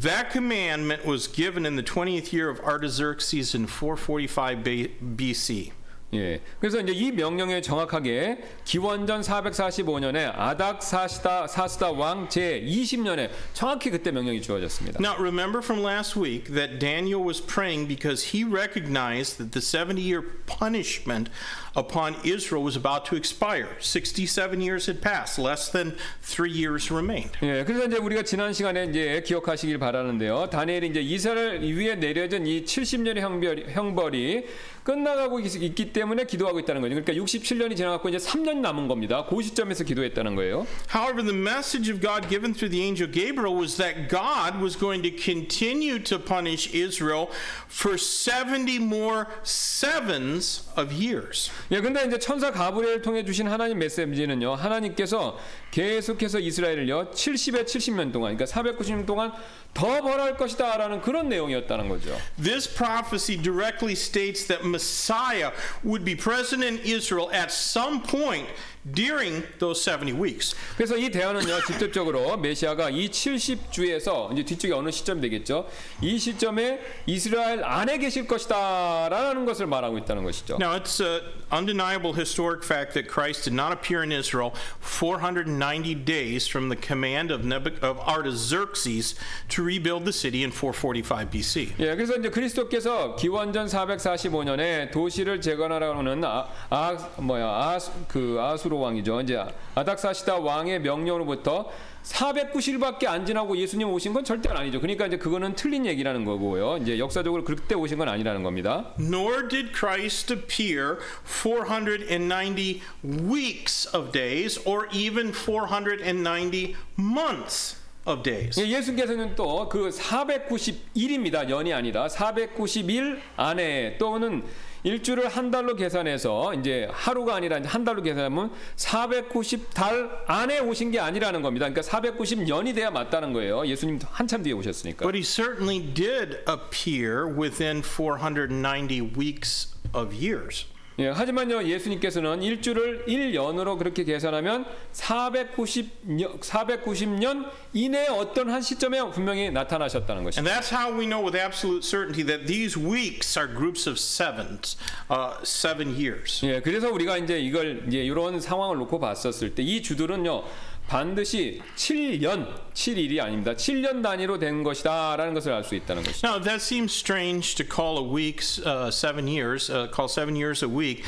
[0.02, 5.72] That commandment was given in the 20th year of Artaxerxes in 445 B- BC.
[6.13, 6.39] 예.
[6.59, 14.11] 그래서 이제 이 명령에 정확하게 기원전 445년에 아닥 사시다 사스다 왕 제 20년에 정확히 그때
[14.11, 14.99] 명령이 주어졌습니다.
[14.99, 20.01] Now, remember from last week that Daniel was praying because he recognized that the 70
[20.01, 21.29] year punishment
[21.75, 23.75] upon Israel was about to expire.
[23.79, 27.31] 67 years had passed, less than three years remained.
[27.43, 30.49] 예, 그래서 이제 우리가 지난 시간에 이제 기억하시길 바라는데요.
[30.49, 34.45] 다니엘이 이제 이스라엘 위에 내려진 이 70년의 형벌, 형벌이
[34.85, 36.93] 끝나가고 있, 있기 때문에 기도하고 있다는 거죠.
[36.93, 39.25] 그러니까 67년이 지나갔고 이제 3년 남은 겁니다.
[39.27, 40.67] 그 시점에서 기도했다는 거예요.
[40.93, 45.01] However, the message of God given through the angel Gabriel was that God was going
[45.01, 47.29] to continue to punish Israel
[47.67, 51.49] for 70 more sevens of years.
[51.71, 54.53] 예, 근데 이제 천사 가브리엘을 통해 주신 하나님 메시지는요.
[54.53, 55.39] 하나님께서
[55.71, 57.09] 계속해서 이스라엘을요.
[57.09, 59.33] 70에 70년 동안 그러니까 490년 동안
[59.74, 62.16] 더 벌할 것이다라는 그런 내용이었다는 거죠.
[62.36, 65.52] This prophecy directly states that Messiah
[65.84, 68.48] would be present in Israel at some point
[68.94, 70.54] during those 70 weeks.
[70.76, 75.66] 그래서 이 대화는요 직접적으로 메시아가 이 70주에서 이제 뒤쪽에 어느 시점 되겠죠.
[76.00, 80.56] 이 시점에 이스라엘 안에 계실 것이다라는 것을 말하고 있다는 것이죠.
[80.60, 81.20] Now, it's an
[81.52, 87.30] undeniable historic fact that Christ did not appear in Israel 490 days from the command
[87.30, 89.14] of, Nebuch- of Artaxerxes
[89.48, 91.74] to rebuild the city in 445 BC.
[91.78, 98.79] 예, 그래서 이제 그리스도께서 기원전 445년에 도시를 재건하라고는 아, 아 뭐야 아수 그 아수로 아다스로
[98.79, 99.21] 왕이죠.
[99.21, 99.41] 이제
[99.75, 101.71] 아닥사시다 왕의 명령으로부터
[102.03, 104.79] 490일밖에 안 지나고 예수님 오신 건 절대 아니죠.
[104.79, 106.77] 그러니까 이제 그거는 틀린 얘기라는 거고요.
[106.77, 108.93] 이제 역사적으로 그때 오신 건 아니라는 겁니다.
[108.99, 118.59] Nor did Christ appear 490 weeks of days or even 490 months of days.
[118.61, 121.45] 예, 예수께서는 또 그 491입니다.
[121.45, 124.43] 년이 아니라 491 안에 또는
[124.85, 131.41] 일주를 한 달로 계산해서 이제 하루가 아니라 한 달로 계산하면 490달 안에 오신 게 아니라는
[131.41, 131.67] 겁니다.
[131.67, 133.65] 그러니까 490년이 돼야 맞다는 거예요.
[133.65, 135.03] 예수님 한참 뒤에 오셨으니까.
[135.03, 140.67] But he certainly did appear within 490 weeks of years.
[140.97, 150.23] 예, 하지만요 예수님께서는 일주를 1년으로 그렇게 계산하면 490년, 490년 이내에 어떤 한 시점에 분명히 나타나셨다는
[150.23, 150.49] 것입니다.
[150.49, 154.77] And that's how we know with absolute certainty that these weeks are groups of sevens,
[155.11, 156.45] uh, seven years.
[156.45, 160.43] 예, 그래서 우리가 이제 이걸 이제 이런 상황을 놓고 봤었을 때 이 주들은요
[160.88, 163.54] 반드시 7년, 7일이 아닙니다.
[163.54, 166.26] 7년 단위로 된 것이다라는 것을 알 수 있다는 것이죠.
[166.26, 170.64] Now, that seems strange to call a week uh, seven years, uh, call seven years
[170.64, 171.04] a week.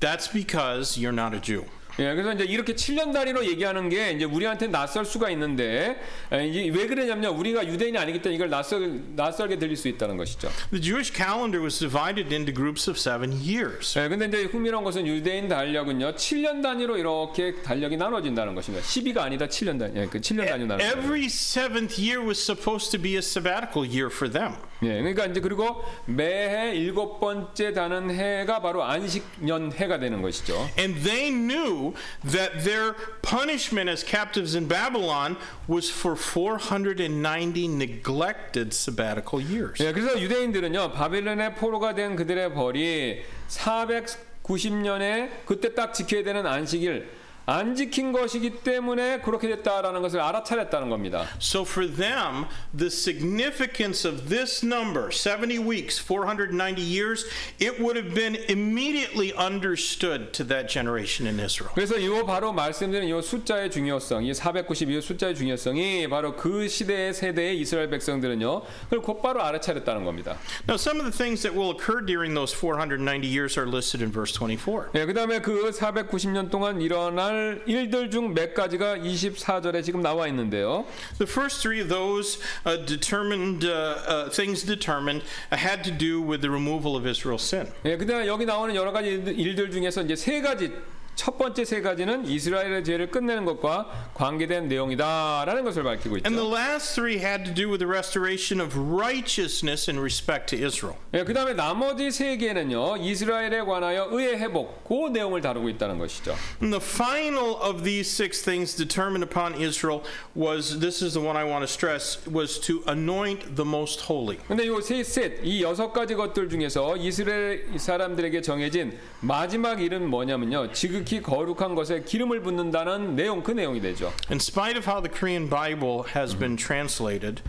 [0.00, 1.64] That's because you're not a Jew.
[1.99, 5.99] 예, 그래서 이제 이렇게 7년 단위로 얘기하는 게 이제 우리한테 낯설 수가 있는데
[6.31, 7.29] 에, 이게 왜 그러냐면요.
[7.37, 10.49] 우리가 유대인이 아니기 때문에 이걸 낯설 낯설게 들릴 수 있다는 것이죠.
[10.71, 13.97] The Jewish calendar was divided into groups of seven years.
[13.99, 16.15] 예, 근데 이제 흥미로운 것은 유대인 달력은요.
[16.15, 18.83] 7년 단위로 이렇게 달력이 나눠진다는 것입니다.
[18.85, 19.99] 10위가 아니라 7년 단위.
[19.99, 20.83] 예, 그 7년 단위 나눠.
[20.83, 24.55] Every seventh year was supposed to be a sabbatical year for them.
[24.85, 30.55] 예, 그러니까 이제 그리고 매해 일곱 번째 다는 해가 바로 안식년 해가 되는 것이죠.
[30.77, 31.93] And they knew
[32.29, 35.37] that their punishment as captives in Babylon
[35.69, 39.81] was for 490 neglected sabbatical years.
[39.83, 47.75] 예, 그래서 유대인들은요 바벨론의 포로가 된 그들의 벌이 490년에 그때 딱 지켜야 되는 안식일 안
[47.75, 51.27] 지킨 것이기 때문에 그렇게 됐다라는 것을 알아차렸다는 겁니다.
[51.41, 57.25] So for them, the significance of this number, 70 weeks, 490 years,
[57.59, 61.73] it would have been immediately understood to that generation in Israel.
[61.75, 67.59] 그래서 이 바로 말씀드린 이 숫자의 중요성, 이 492 숫자의 중요성이 바로 그 시대의 세대의
[67.59, 70.37] 이스라엘 백성들은요 그걸 곧바로 알아차렸다는 겁니다.
[70.67, 74.13] Now, some of the things that will occur during those 490 years are listed in
[74.13, 74.91] verse 24.
[74.95, 77.32] 예, 그다음에 그 490년 동안 일어날
[77.65, 80.85] 일들 중 몇 가지가 24절에 지금 나와 있는데요.
[81.17, 86.21] The first three of those uh, determined uh, uh, things determined uh, had to do
[86.21, 87.67] with the removal of Israel's sin.
[87.85, 90.71] 예, 그다음에 여기 나오는 여러 가지 일들 중에서 이제 세 가지
[91.15, 96.55] 첫 번째 세 가지는 이스라엘의 죄를 끝내는 것과 관계된 내용이다라는 것을 밝히고 And the 있죠.
[96.55, 100.97] last three had to do with the restoration of righteousness in respect to Israel.
[101.13, 106.35] 예, 그다음에 나머지 세 개는요 이스라엘에 관하여 의의 회복 그 내용을 다루고 있다는 것이죠.
[106.61, 110.01] And the final of these six things determined upon Israel
[110.35, 114.37] was this is the one I want to stress was to anoint the most holy.
[114.47, 121.74] 근데 요세셋이 여섯 가지 것들 중에서 이스라엘 사람들에게 정해진 마지막 일은 뭐냐면요 지극 히 거룩한
[121.74, 124.12] 것에 기름을 붓는다는 내용 그 내용이 되죠.
[124.30, 127.42] In spite of how the Korean Bible has been translated,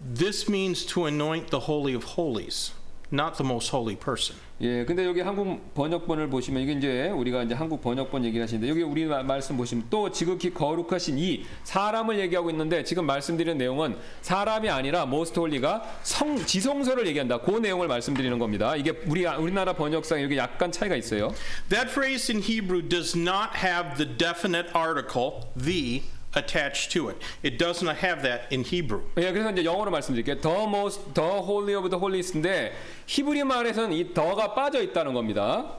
[0.00, 2.72] this means to anoint the holy of holies,
[3.10, 4.36] not the most holy person.
[4.63, 8.83] 예, 근데 여기 한국 번역본을 보시면 이게 이제 우리가 이제 한국 번역본 얘기를 하시는데 여기
[8.83, 14.69] 우리 마- 말씀 보시면 또 지극히 거룩하신 이 사람을 얘기하고 있는데 지금 말씀드리는 내용은 사람이
[14.69, 17.39] 아니라 모스트 홀리가 성 지성소를 얘기한다.
[17.39, 18.75] 그 내용을 말씀드리는 겁니다.
[18.75, 21.33] 이게 우리 우리나라 번역상에 이게 약간 차이가 있어요.
[21.69, 26.03] That phrase in Hebrew does not have the definite article, the,
[26.36, 27.16] attached to it.
[27.42, 29.02] It does not have that in Hebrew.
[29.16, 30.40] 예, 그래서 이제 영어로 말씀드릴게요.
[30.40, 32.72] The most, the holy of the holiest인데
[33.06, 35.78] 히브리 말에서는 이 더가 빠져 있다는 겁니다.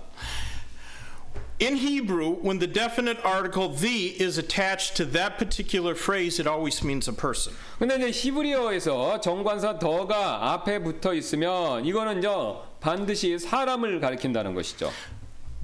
[1.59, 6.84] In Hebrew, when the definite article the is attached to that particular phrase, it always
[6.84, 7.55] means a person.
[7.80, 14.91] 근데 이제 히브리어에서 정관사 더가 앞에 붙어 있으면 이거는요 반드시 사람을 가리킨다는 것이죠.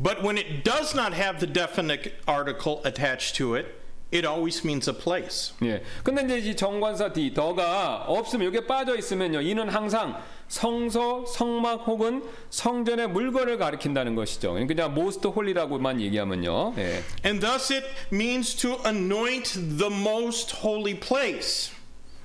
[0.02, 3.77] But when it does not have the definite article attached to it,
[4.13, 5.53] it always means a place.
[5.63, 5.83] 예.
[6.03, 12.23] 근데 이제 이 정관사 D 더가 없으면 여기에 빠져 있으면요 이는 항상 성소, 성막 혹은
[12.51, 14.55] 성전의 물건을 가리킨다는 것이죠.
[14.67, 16.75] 그냥 모스트 홀리라고만 얘기하면요.
[16.79, 17.03] 예.
[17.25, 21.78] And thus it means to anoint the most holy place.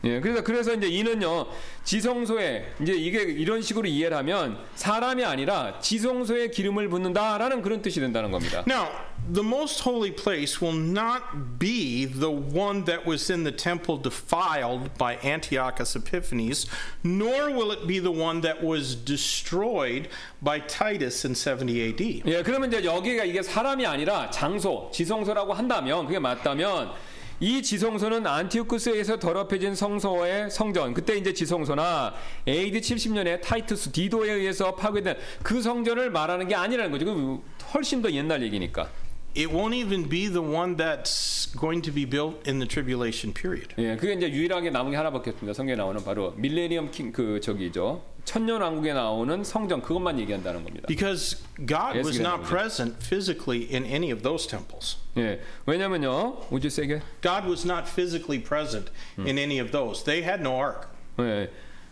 [0.05, 1.47] 예, 그래서 그래서 이제 이는요
[1.85, 8.31] 지성소에 이제 이게 이런 식으로 이해를 하면 사람이 아니라 지성소에 기름을 붓는다라는 그런 뜻이 된다는
[8.31, 8.65] 겁니다.
[8.67, 8.89] Now,
[9.31, 11.23] the most holy place will not
[11.57, 16.67] be the one that was in the temple defiled by Antiochus Epiphanes,
[17.03, 20.09] nor will it be the one that was destroyed
[20.41, 22.23] by Titus in 70 AD.
[22.25, 26.91] 예, 그러면 이제 여기가 이게 사람이 아니라 장소, 지성소라고 한다면 그게 맞다면
[27.39, 32.13] 이 지성소는 안티오쿠스에서 더럽혀진 성소의 성전, 그때 이제 지성소나
[32.47, 37.05] AD 70년에 타이투스 디도에 의해서 파괴된 그 성전을 말하는 게 아니라는 거죠.
[37.05, 37.41] 그
[37.73, 38.89] 훨씬 더 옛날 얘기니까.
[39.35, 43.73] It won't even be the one that's going to be built in the tribulation period.
[43.79, 45.55] 예, 그게 이제 유일하게 남은 게 하나밖에 없습니다.
[45.55, 48.12] 성경에 나오는 바로 밀레니엄 킹 그 저기죠.
[48.25, 50.87] 천년 왕국에 나오는 성전 그것만 얘기한다는 겁니다.
[50.87, 54.97] Because God was not present physically in any of those temples.
[55.17, 57.01] 예, 왜냐면요, 우주 세계.
[57.21, 60.03] God was not physically present in any of those.
[60.03, 60.87] They had no ark.
[61.19, 61.49] 예,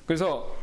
[0.07, 0.55] 그래서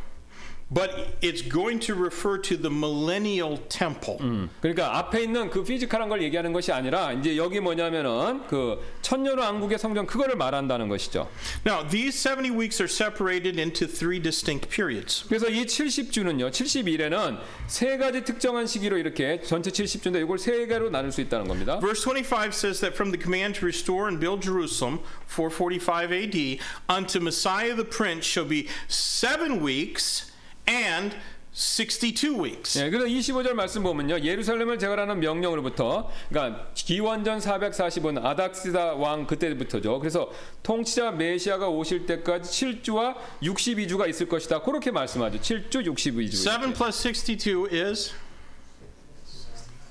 [0.74, 4.18] But it's going to refer to the millennial temple.
[4.60, 9.78] 그러니까 앞에 있는 그 피지컬한 걸 얘기하는 것이 아니라 이제 여기 뭐냐면은 그 천년 왕국의
[9.78, 11.30] 성전 그거를 말한다는 것이죠.
[11.64, 15.26] Now, these 70 weeks are separated into three distinct periods.
[15.28, 21.12] 그래서 이 70주는요, 70일에는 세 가지 특정한 시기로 이렇게 전체 70주인데 이걸 세 개로 나눌
[21.12, 21.80] 수 있다는 겁니다.
[21.82, 26.60] Verse 25 says that from the command to restore and build Jerusalem, 445 AD,
[26.90, 30.27] unto Messiah the Prince shall be seven weeks
[30.69, 31.17] and
[31.53, 32.79] 62 weeks.
[32.79, 34.21] 예, 그래서 25절 말씀 보면요.
[34.21, 39.99] 예루살렘을 제거하는 명령으로부터 그러니까 기원전 445년 아닥시다 왕 그때부터죠.
[39.99, 40.31] 그래서
[40.63, 44.63] 통치자 메시아가 오실 때까지 7주와 62주가 있을 것이다.
[44.63, 45.41] 그렇게 말씀하죠.
[45.41, 46.45] 7주 62주.
[46.45, 48.13] 7 plus 62 is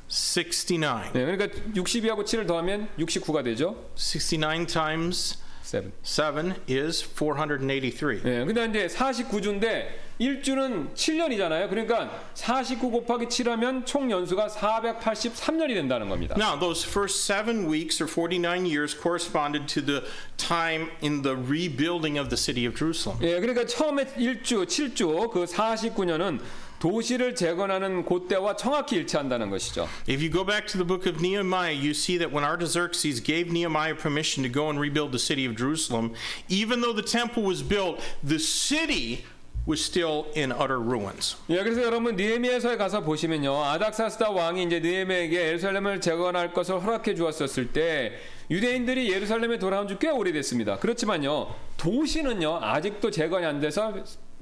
[0.08, 1.12] 69.
[1.12, 3.76] 네, 그러니까 62하고 7을 더하면 69가 되죠.
[3.98, 5.92] 69 times 7.
[6.02, 8.22] 7 is 483.
[8.24, 11.70] 예, 근데 이제 49주인데 1주는 7년이잖아요.
[11.70, 16.36] 그러니까 49 곱하기 7하면 총 연수가 483년이 된다는 겁니다.
[16.38, 20.02] Now, those first seven weeks or 49 years corresponded to the
[20.38, 23.20] time in the rebuilding of the city of Jerusalem.
[23.22, 26.40] 예, 그러니까 처음에 1주, 7주 그 49년은
[26.80, 29.88] 도시를 재건하는 그때와 정확히 일치한다는 것이죠.
[30.08, 33.52] If you go back to the book of Nehemiah, you see that when Artaxerxes gave
[33.52, 36.14] Nehemiah permission to go and rebuild the city of Jerusalem,
[36.50, 39.26] even though the temple was built, the city
[39.68, 41.36] was still in utter ruins.
[41.50, 43.54] 예, 그래서 여러분 느헤미야서에 가서 보시면요.
[43.66, 48.14] 아닥사스다 왕이 이제 느헤미야에게 예루살렘을 재건할 것을 허락해 주었었을 때
[48.50, 50.78] 유대인들이 예루살렘에 돌아온 지 꽤 오래됐습니다.
[50.80, 51.54] 그렇지만요.
[51.76, 52.60] 도시는요.
[52.62, 53.94] 아직도 재건이 안 돼서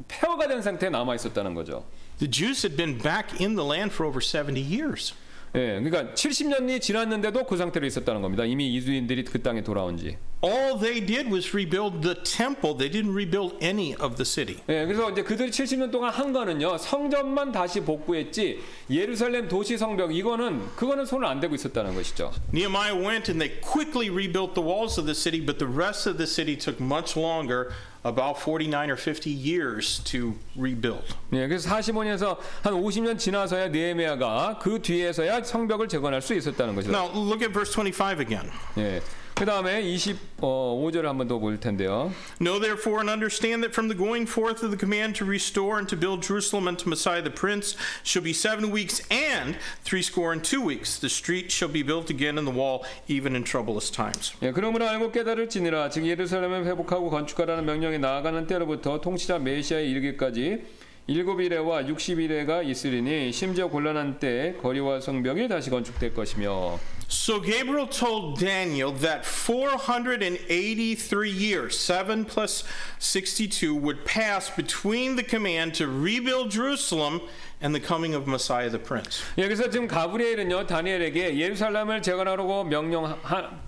[0.08, 1.86] 폐허가 된 상태에 남아 있었다는 거죠.
[2.20, 5.16] The Jews had been back in the land for over 70 years.
[5.56, 8.44] 예, 그러니까 70년이 지났는데도 그 상태로 있었다는 겁니다.
[8.44, 10.18] 이미 이주인들이 그 땅에 돌아온 지.
[10.45, 12.73] All they did was rebuild the temple.
[12.73, 14.57] They didn't rebuild any of the city.
[14.71, 20.75] 예, 그래서 이제 그들이 70년 동안 한 거는요, 성전만 다시 복구했지, 예루살렘 도시 성벽, 이거는,
[20.77, 22.33] 그거는 손을 안 대고 있었다는 것이죠.
[22.55, 26.17] Nehemiah went and they quickly rebuilt the walls of the city, but the rest of
[26.17, 27.73] the city took much longer,
[28.03, 31.05] about 49 or 50 years to rebuild.
[31.35, 36.93] 예, 그래서 45년에서 한 50년 지나서야 느헤미야가 그 뒤에서야 성벽을 재건할 수 있었다는 것이죠.
[36.93, 38.51] Now, look at verse 25 again.
[38.79, 39.03] 예.
[39.36, 42.10] 그 다음에 25절을 한번 더 볼 텐데요.
[42.40, 45.90] Know therefore and understand that from the going forth of the command to restore and
[45.92, 47.76] to build Jerusalem unto Messiah the Prince
[48.06, 50.98] shall be seven weeks and threescore and two weeks.
[50.98, 54.32] The street shall be built again and the wall even in troublous times.
[54.42, 60.64] 예, 그러므로 알고 깨달을지니라 즉 예루살렘을 회복하고 건축하라는 명령이 나아가는 때로부터 통치자 메시아에 이르기까지
[61.08, 67.88] 일곱 일회와 육십 일회가 있으리니 심지어 곤란한 때에 거리와 성벽이 다시 건축될 것이며 So Gabriel
[67.88, 72.64] told Daniel that 483 years, 7 plus
[72.98, 77.22] 62, would pass between the command to rebuild Jerusalem
[77.62, 79.24] and the coming of Messiah the Prince.
[79.38, 83.18] 예, 그래서 지금 가브리엘은요 다니엘에게 예루살렘을 재건하라고 명령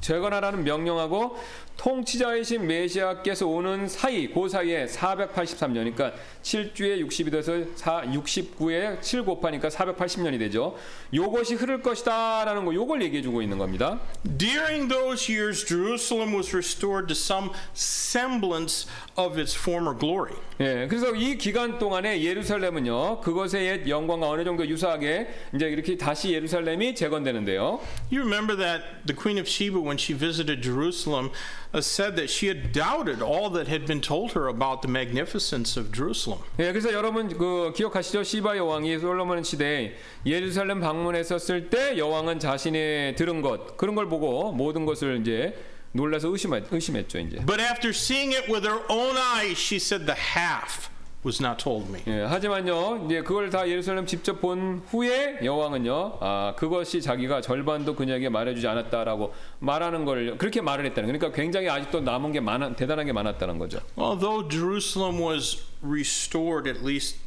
[0.01, 1.37] 재건하라는 명령하고
[1.77, 6.11] 통치자이신 메시아께서 오는 사이 그 사이에 483년 그러니까
[6.41, 10.75] 7주에 60이 돼서 4, 69에 7 곱하니까 480년이 되죠.
[11.13, 13.99] 요것이 흐를 것이다라는 거 요걸 얘기해 주고 있는 겁니다.
[14.37, 20.33] During those years, Jerusalem was restored to some semblance of its former glory.
[20.59, 26.33] 예, 그래서 이 기간 동안에 예루살렘은요 그것의 옛 영광과 어느 정도 유사하게 이제 이렇게 다시
[26.33, 27.79] 예루살렘이 재건되는데요.
[28.11, 31.31] You remember that the Queen of Sheba, when she visited Jerusalem,
[31.73, 35.77] uh, said that she had doubted all that had been told her about the magnificence
[35.79, 36.39] of Jerusalem.
[36.59, 38.23] 예, 그래서 여러분 그 기억하시죠?
[38.23, 44.85] 시바 여왕이 솔로몬 시대에 예루살렘 방문했었을 때 여왕은 자신이 들은 것 그런 걸 보고 모든
[44.85, 45.55] 것을 이제
[45.91, 47.37] 놀라서 의심했, 의심했죠 이제.
[47.45, 50.89] But after seeing it with her own eyes, she said, The half
[51.25, 52.01] was not told me.
[52.07, 58.29] 예, 하지만요, 이제 그걸 다 예루살렘 직접 본 후에 여왕은요, 아 그것이 자기가 절반도 그녀에게
[58.29, 61.07] 말해주지 않았다라고 말하는 걸 그렇게 말을 했다는.
[61.11, 63.79] 그러니까 굉장히 아직도 남은 게 많아, 대단한 게 많았다는 거죠.
[63.97, 67.17] Although Jerusalem was restored, at least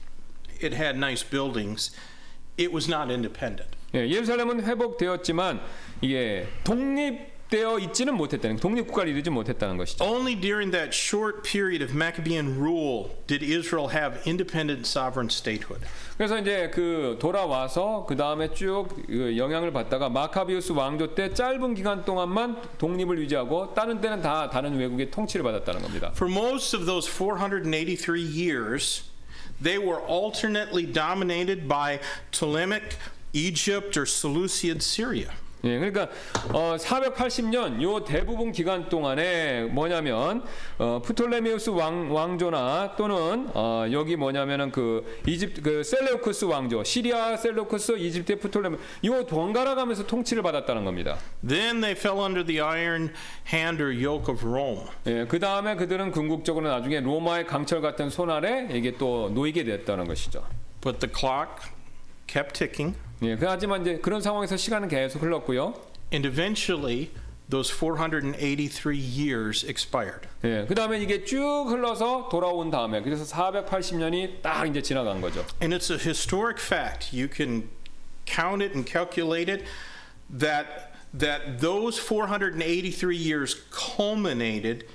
[0.62, 1.94] it had nice buildings,
[2.58, 3.76] it was not independent.
[3.94, 5.60] 예, 예루살렘은 회복되었지만
[6.00, 10.04] 이게 독립 되어 있지는 못했다는, 독립국가를 이루지 못했다는 것이죠.
[10.04, 15.84] Only during that short period of Maccabean rule did Israel have independent sovereign statehood.
[16.16, 22.62] 그래서 이제 그 돌아와서 그 다음에 쭉그 영향을 받다가 마카비우스 왕조 때 짧은 기간 동안만
[22.78, 26.12] 독립을 유지하고 다른 때는 다 다른 외국의 통치를 받았다는 겁니다.
[26.14, 29.02] For most of those 483 years,
[29.60, 31.98] they were alternately dominated by
[32.30, 32.96] Ptolemaic
[33.32, 35.30] Egypt or Seleucid Syria.
[35.64, 36.08] 예, 그러니까
[36.52, 40.42] 어, 480년 요 대부분 기간 동안에 뭐냐면
[40.78, 47.98] 어, 프톨레미우스 왕, 왕조나 또는 어, 여기 뭐냐면은 그 이집트 그 셀레우쿠스 왕조, 시리아 셀레우쿠스,
[47.98, 51.18] 이집트의 프톨레미 요 번갈아 가면서 통치를 받았다는 겁니다.
[51.46, 53.12] Then they fell under the iron
[53.52, 54.86] hand or yoke of Rome.
[55.06, 60.06] 예, 그 다음에 그들은 궁극적으로 나중에 로마의 강철 같은 손 아래 이게 또 놓이게 됐다는
[60.06, 60.42] 것이죠.
[60.80, 61.70] But the clock
[62.26, 65.73] kept ticking, 예, 그 하지만 이제 그런 상황에서 시간은 계속 흘렀고요.
[66.11, 67.11] and eventually
[67.49, 70.27] those 483 years expired.
[70.43, 75.45] 예, 그 다음에 이게 쭉 흘러서 돌아온 다음에 그래서 480년이 딱 이제 지나간 거죠.
[75.61, 77.13] And it's a historic fact.
[77.13, 77.69] You can
[78.25, 79.65] count it and calculate it
[80.29, 84.85] that that those 483 years culminated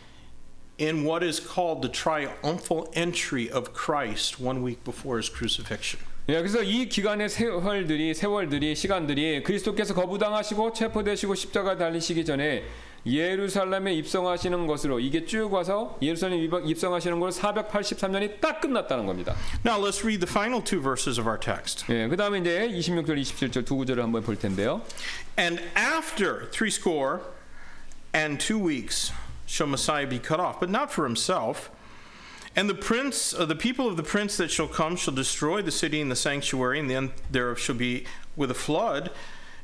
[0.77, 6.01] in what is called the triumphal entry of Christ one week before his crucifixion.
[6.28, 12.64] 예, 그래서 이 기간의 세월들이 세월들이 시간들이 그리스도께서 거부당하시고 체포되시고 십자가 달리시기 전에
[13.06, 19.36] 예루살렘에 입성하시는 것으로 이게 쭉 와서 예루살렘 입성하시는 걸 483년이 딱 끝났다는 겁니다.
[19.64, 21.86] Now let's read the final two verses of our text.
[21.94, 24.82] 예, 그다음에 이제 26절 27절 두 구절을 한번 볼 텐데요.
[25.38, 27.20] And after threescore
[28.16, 29.14] and two weeks
[29.48, 31.70] shall Messiah be cut off, but not for himself.
[32.56, 35.72] And the prince, uh, the people of the prince that shall come shall destroy the
[35.72, 39.12] city and the sanctuary, and the end thereof shall be with a flood.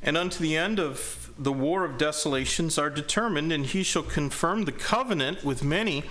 [0.03, 4.65] And unto the end of the war of desolations are determined, and he shall confirm
[4.65, 6.03] the covenant with many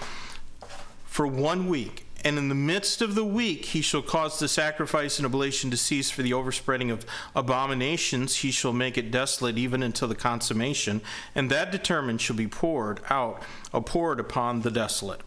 [1.04, 2.06] for one week.
[2.22, 5.76] And in the midst of the week, he shall cause the sacrifice and oblation to
[5.76, 8.36] cease for the overspreading of abominations.
[8.36, 11.00] He shall make it desolate even until the consummation.
[11.34, 15.22] And that determined shall be poured out, or poured upon the desolate.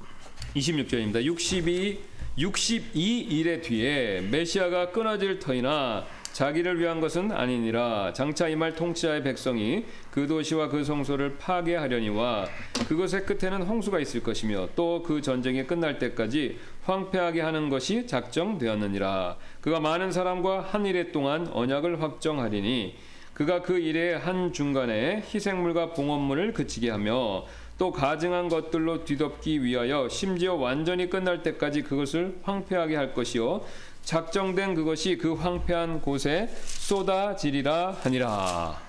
[0.56, 1.24] 26절입니다.
[1.24, 10.26] 62 62일의 뒤에 메시아가 끊어질 터이나 자기를 위한 것은 아니니라 장차 이말 통치자의 백성이 그
[10.26, 12.48] 도시와 그 성소를 파괴하려니와
[12.88, 19.80] 그것의 끝에는 홍수가 있을 것이며 또 그 전쟁이 끝날 때까지 황폐하게 하는 것이 작정되었느니라 그가
[19.80, 22.96] 많은 사람과 한 일해 동안 언약을 확정하리니
[23.34, 27.46] 그가 그 일의 한 중간에 희생물과 봉헌물을 그치게 하며
[27.78, 33.66] 또 가증한 것들로 뒤덮기 위하여 심지어 완전히 끝날 때까지 그것을 황폐하게 할 것이요
[34.04, 38.82] 작정된 그것이 그 황폐한 곳에 쏟아지리라 하니라.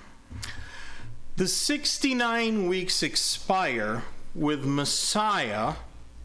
[1.36, 4.02] The 69 weeks expire
[4.34, 5.74] with Messiah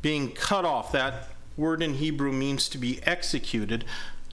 [0.02, 0.92] being cut off.
[0.92, 3.86] That word in Hebrew means to be executed,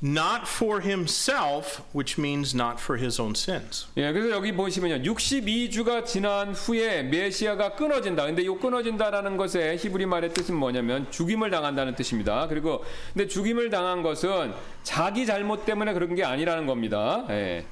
[0.03, 3.86] not for himself, which means not for his own sins.
[3.97, 5.03] 예, 그래서 여기 보시면요.
[5.03, 8.26] 62주가 지난 후에 메시아가 끊어진다.
[8.26, 12.47] 근데 이 끊어진다라는 것의 히브리 말의 뜻은 뭐냐면 죽임을 당한다는 뜻입니다.
[12.49, 12.84] 그리고
[13.14, 17.24] 근데 죽임을 당한 것은 자기 잘못 때문에 그런 게 아니라는 겁니다.
[17.30, 17.64] 예.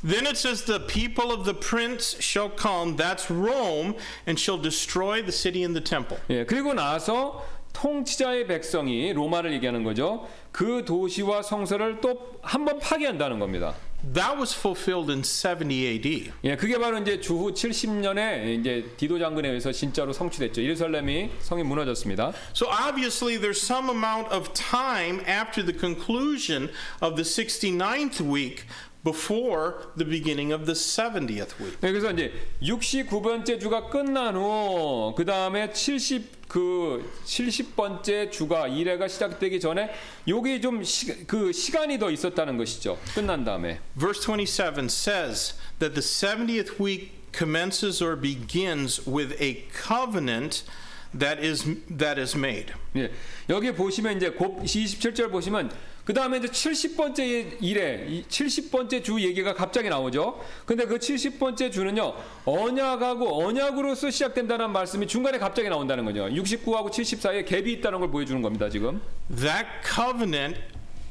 [0.00, 3.96] Then it says, The people of the prince shall come, that's Rome,
[4.28, 6.22] and shall destroy the city and the temple.
[6.30, 10.28] 예, 그리고 나서 통치자의 백성이 로마를 얘기하는 거죠.
[10.58, 13.74] 그 도시와 성서를 또 한 번 파괴한다는 겁니다.
[14.14, 16.32] That was fulfilled in 70 AD.
[16.44, 20.62] 예, 그게 바로 이제 주후 70년에 이제 디도 장군에 의해서 진짜로 성취됐죠.
[20.62, 22.32] 예루살렘이 성이 무너졌습니다.
[22.54, 28.64] So obviously, there's some amount of time after the conclusion of the 69th week
[29.04, 31.78] before the beginning of the 70th week.
[31.80, 32.32] 네, 그래서 이제
[32.62, 39.90] 69번째 주가 끝난 후 그 다음에 70 그 70번째 주가 일회가 시작되기 전에
[40.26, 40.82] 여기 좀
[41.26, 42.98] 그 시간이 더 있었다는 것이죠.
[43.14, 43.80] 끝난 다음에.
[43.96, 50.64] Verse 27 says that the 70th week commences or begins with a covenant
[51.12, 52.72] that is that is made.
[52.96, 53.10] 예.
[53.48, 55.70] 여기 보시면 이제 곱 27절 보시면
[56.08, 60.42] 그 다음에 이제 70번째 일에 이 70번째 주 얘기가 갑자기 나오죠.
[60.64, 62.14] 근데 그 70번째 주는요
[62.46, 66.26] 언약하고 언약으로서 시작된다는 말씀이 중간에 갑자기 나온다는 거죠.
[66.28, 68.70] 69하고 70 사이에 갭이 있다는 걸 보여주는 겁니다.
[68.70, 69.02] 지금.
[69.28, 70.58] That covenant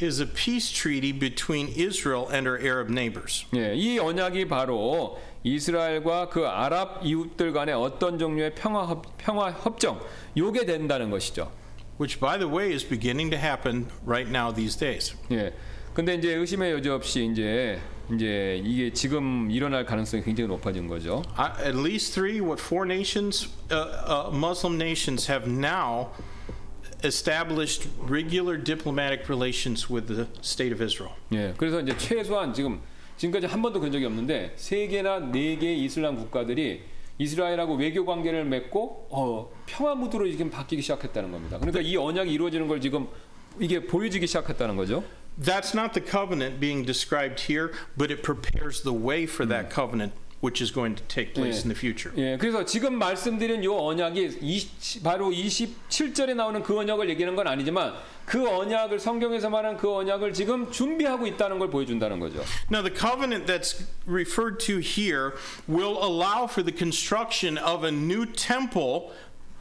[0.02, 3.45] is a peace treaty between Israel and her Arab neighbors.
[3.56, 10.02] 예, 이 언약이 바로 이스라엘과 그 아랍 이웃들 간의 어떤 종류의 평화 협, 평화 협정
[10.36, 11.52] 요게 된다는 것이죠.
[11.99, 15.14] which by the way is beginning to happen right now these days.
[15.31, 15.53] 예.
[15.95, 17.79] 근데 이제 의심의 여지 없이 이제
[18.12, 21.23] 이제 이게 지금 일어날 가능성이 굉장히 높아진 거죠.
[21.37, 26.11] I, at least three, what four nations, uh, uh, Muslim nations, have now
[27.05, 31.14] established regular diplomatic relations with the state of Israel.
[31.33, 31.55] 예.
[31.57, 32.81] 그래서 이제 최소한 지금
[33.16, 36.83] 지금까지 한 번도 그런 적이 없는데 세 개나 네 개의 이슬람 국가들이
[37.18, 41.57] 이스라엘하고 외교 관계를 맺고 어, 평화 무드로 지금 바뀌기 시작했다는 겁니다.
[41.57, 43.07] 그러니까 이 언약이 이루어지는 걸 지금
[43.59, 45.03] 이게 보여지기 시작했다는 거죠.
[45.39, 50.13] That's not the covenant being described here, but it prepares the way for that covenant,
[50.43, 52.12] which is going to take place in the future.
[52.16, 57.95] 예, 그래서 지금 말씀드린 요 언약이 20, 바로 27절에 나오는 그 언약을 얘기하는 건 아니지만
[58.27, 62.43] 그 언약을 성경에서 말하는 그 언약을 지금 준비하고 있다는 걸 보여준다는 거죠.
[62.70, 65.35] Now, the covenant that's referred to here
[65.68, 69.12] will allow for the construction of a new temple,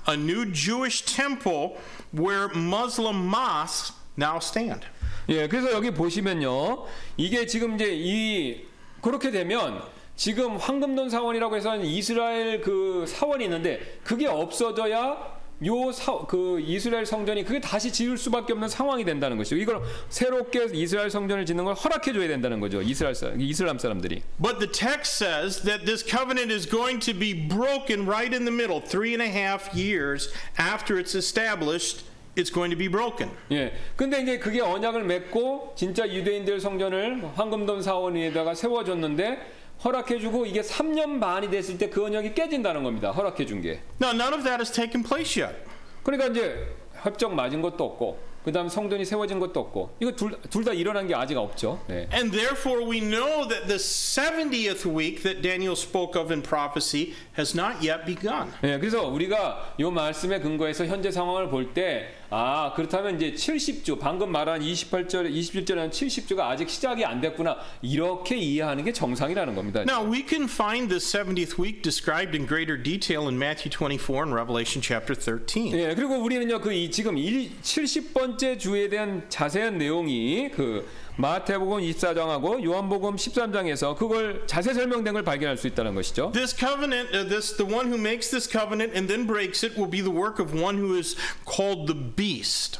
[0.07, 1.77] a new Jewish temple
[2.11, 4.87] where Muslim mosques now stand.
[5.29, 6.87] 예, 그래서 여기 보시면요,
[7.17, 8.65] 이게 지금 이제 이
[9.01, 9.83] 그렇게 되면
[10.16, 17.90] 지금 황금돈 사원이라고 해서 이스라엘 그 사원이 있는데 그게 없어져야 요그 이스라엘 성전이 그게 다시
[17.90, 19.56] 지을 수밖에 없는 상황이 된다는 것이죠.
[19.56, 22.82] 이걸 새롭게 이스라엘 성전을 짓는 걸 허락해 줘야 된다는 거죠.
[22.82, 24.22] 이스라엘 사, 이슬람 사람들이.
[24.38, 28.52] But the text says that this covenant is going to be broken right in the
[28.52, 32.04] middle, three and a half years after it's established.
[32.36, 33.30] It's going to be broken.
[33.50, 33.72] 예.
[33.96, 41.50] 근데 이제 그게 언약을 맺고 진짜 유대인들 성전을 황금돈 사원에다가 세워줬는데 허락해주고 이게 3년 반이
[41.50, 43.10] 됐을 때 그 언약이 깨진다는 겁니다.
[43.12, 43.80] 허락해준 게.
[44.02, 45.56] Now, none of that has taken place yet.
[46.02, 46.66] 그러니까 이제
[47.02, 51.80] 협정 맞은 것도 없고 그다음 성전이 세워진 것도 없고 이거 둘둘다 일어난 게 아직 없죠.
[51.88, 52.08] 네.
[52.12, 57.56] And therefore, we know that the 70th week that Daniel spoke of in prophecy has
[57.58, 58.52] not yet begun.
[58.62, 64.32] 네, 그래서 우리가 이 말씀에 근거해서 현재 상황을 볼 때 아, 그렇다면 이제 70주 방금
[64.32, 67.56] 말한 28절 27절에는 70주가 아직 시작이 안 됐구나.
[67.82, 69.80] 이렇게 이해하는 게 정상이라는 겁니다.
[69.82, 74.34] Now, we can find the 70th week described in greater detail in Matthew 24 and
[74.34, 75.72] Revelation chapter 13.
[75.78, 80.86] 예, 그리고 우리는요, 그 이 지금 1, 70번째 주에 대한 자세한 내용이 그
[81.17, 86.31] 마태복음 24장하고 요한복음 13장에서 그걸 자세 설명된 걸 발견할 수 있다는 것이죠.
[86.33, 89.89] This covenant, uh, this the one who makes this covenant and then breaks it will
[89.89, 92.79] be the work of one who is called the beast.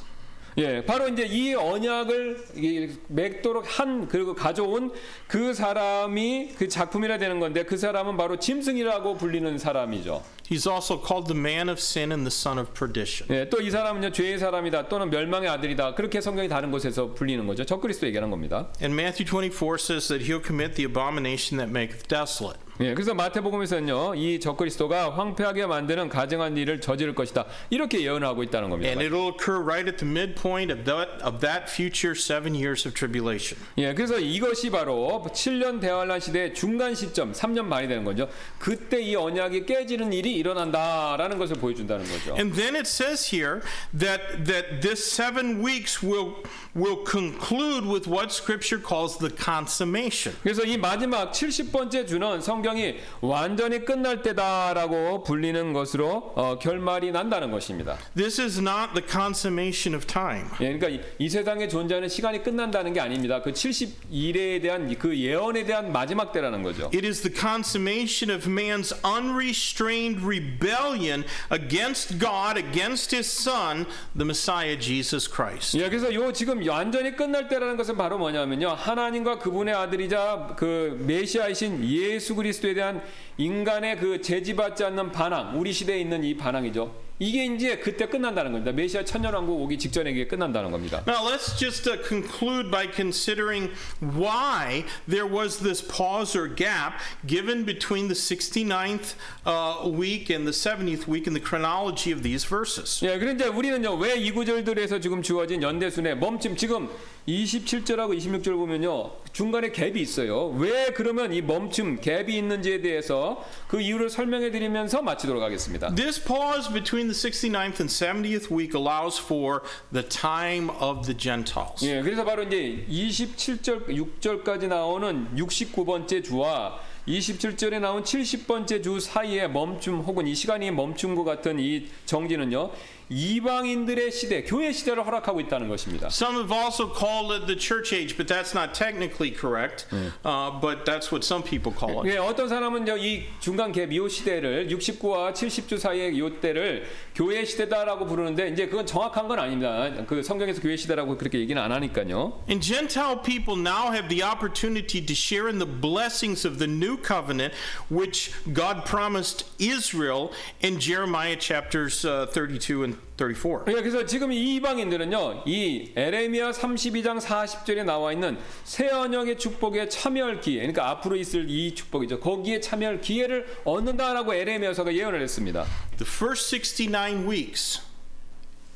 [0.58, 4.90] 예, 바로 이제 이 언약을 이 맺도록 한 그리고 가져온
[5.26, 10.22] 그 사람이 그 작품이라 되는 건데 그 사람은 바로 짐승이라고 불리는 사람이죠.
[10.48, 13.28] He's also called the man of sin and the son of perdition.
[13.30, 17.64] 예, 또 이 사람은요 죄의 사람이다 또는 멸망의 아들이다 그렇게 성경이 다른 곳에서 불리는 거죠.
[17.64, 18.68] 적그리스도 얘기하는 겁니다.
[18.80, 22.65] And Matthew 24 says that he'll commit the abomination that maketh desolate.
[22.80, 28.90] 예, 그래서 마태복음에서는요 이 적그리스도가 황폐하게 만드는 가증한 일을 저지를 것이다 이렇게 예언하고 있다는 겁니다.
[28.90, 32.94] And it'll occur right at the midpoint of that of that future seven years of
[32.94, 33.58] tribulation.
[33.78, 38.28] 예, 그래서 이것이 바로 7년 대환란 시대의 중간 시점, 3년 반이 되는 거죠.
[38.58, 42.36] 그때 이 언약이 깨지는 일이 일어난다라는 것을 보여준다는 거죠.
[42.36, 43.62] And then it says here
[43.98, 46.42] that that this seven weeks will
[46.74, 50.36] will conclude with what Scripture calls the consummation.
[50.42, 57.50] 그래서 이 마지막 70번째 주는 성경 이 완전히 끝날 때다라고 불리는 것으로 어, 결말이 난다는
[57.50, 57.98] 것입니다.
[58.16, 60.48] This is not the consummation of time.
[60.60, 63.42] 예, 그러니까 이, 이 세상에 존재하는 시간이 끝난다는 게 아닙니다.
[63.42, 66.90] 그 71회에 대한 그 예언에 대한 마지막 때라는 거죠.
[66.94, 73.86] It is the consummation of man's unrestrained rebellion against God, against his son,
[74.16, 75.78] the Messiah Jesus Christ.
[75.78, 78.70] 예, 그래서 요 지금 완전히 끝날 때라는 것은 바로 뭐냐면요.
[78.70, 83.02] 하나님과 그분의 아들이자 그 메시아이신 예수 그리스도 에 대한
[83.36, 87.06] 인간의 그 제지받지 않는 반항, 우리 시대에 있는 이 반항이죠.
[87.18, 88.72] 이게 이제 그때 끝난다는 겁니다.
[88.72, 91.02] 메시아 천년 왕국 오기 직전에 이게 끝난다는 겁니다.
[91.06, 97.64] Now, let's just uh, conclude by considering why there was this pause or gap given
[97.64, 99.14] between the 69th
[99.46, 103.00] uh, week and the 70th week in the chronology of these verses.
[103.02, 106.90] 예, 그런데 우리는요, 왜 이 구절들에서 지금 주어진 연대순의 멈춤, 지금
[107.28, 110.48] 27절하고 26절 보면요, 중간에 갭이 있어요.
[110.58, 115.94] 왜 그러면 이 멈춤, 갭이 있는지에 대해서 그 이유를 설명해 드리면서 마치도록 하겠습니다.
[115.94, 119.62] This pause between between the 69th and 70th week allows for
[119.92, 121.84] the time of the Gentiles.
[121.84, 130.00] 예, 그래서 바로 이제 27절 6절까지 나오는 69번째 주와 27절에 나온 70번째 주 사이에 멈춤
[130.00, 132.70] 혹은 이 시간이 멈춘 것 같은 이 정지는요.
[133.11, 136.07] 이방인들의 시대, 교회 시대를 허락하고 있다는 것입니다.
[136.07, 139.85] Some have also called it the church age, but that's not technically correct.
[140.23, 142.09] Uh, but that's what some people call it.
[142.09, 147.43] 예, 어떤 사람은 이제 이 중간 갭 이 시대를 69와 70주 사이의 이 때를 교회
[147.43, 149.89] 시대다라고 부르는데 이제 그건 정확한 건 아닙니다.
[150.07, 152.43] 그 성경에서 교회 시대라고 그렇게 얘기는 안 하니까요.
[152.47, 156.95] And Gentile people now have the opportunity to share in the blessings of the new
[156.95, 157.53] covenant,
[157.89, 160.31] which God promised Israel
[160.63, 163.64] in Jeremiah chapters uh, 32 and 34.
[163.68, 170.40] 예, 그래서 지금 이 이방인들은요, 이 에레미야 32장 40절에 나와 있는 새 언약의 축복에 참여할
[170.40, 172.20] 기회, 그러니까 앞으로 있을 이 축복이죠.
[172.20, 175.64] 거기에 참여할 기회를 얻는다라고 에레미야서가 예언을 했습니다.
[175.96, 177.80] The first 69 weeks,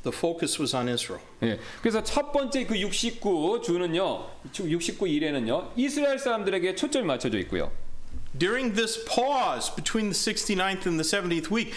[0.03, 1.23] the focus was on Israel.
[1.43, 7.71] 예, 그래서 첫 번째 그 69 주는요, 69 일에는요, 이스라엘 사람들에게 초점이 맞춰져 있고요.
[8.33, 11.73] During this pause between the 69th and the 70th week,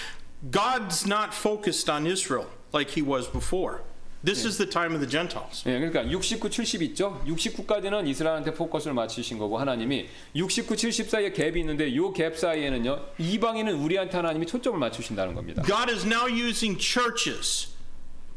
[0.51, 3.81] God's not focused on Israel like he was before.
[4.21, 5.63] This is the time of the Gentiles.
[5.65, 7.21] 예, 그러니까 69, 70 있죠.
[7.25, 13.75] 69까지는 이스라엘한테 포커스를 맞추신 거고 하나님이 69, 70 사이에 갭이 있는데 이 갭 사이에는요, 이방인은
[13.75, 15.63] 우리한테 하나님이 초점을 맞추신다는 겁니다.
[15.63, 17.69] God is now using churches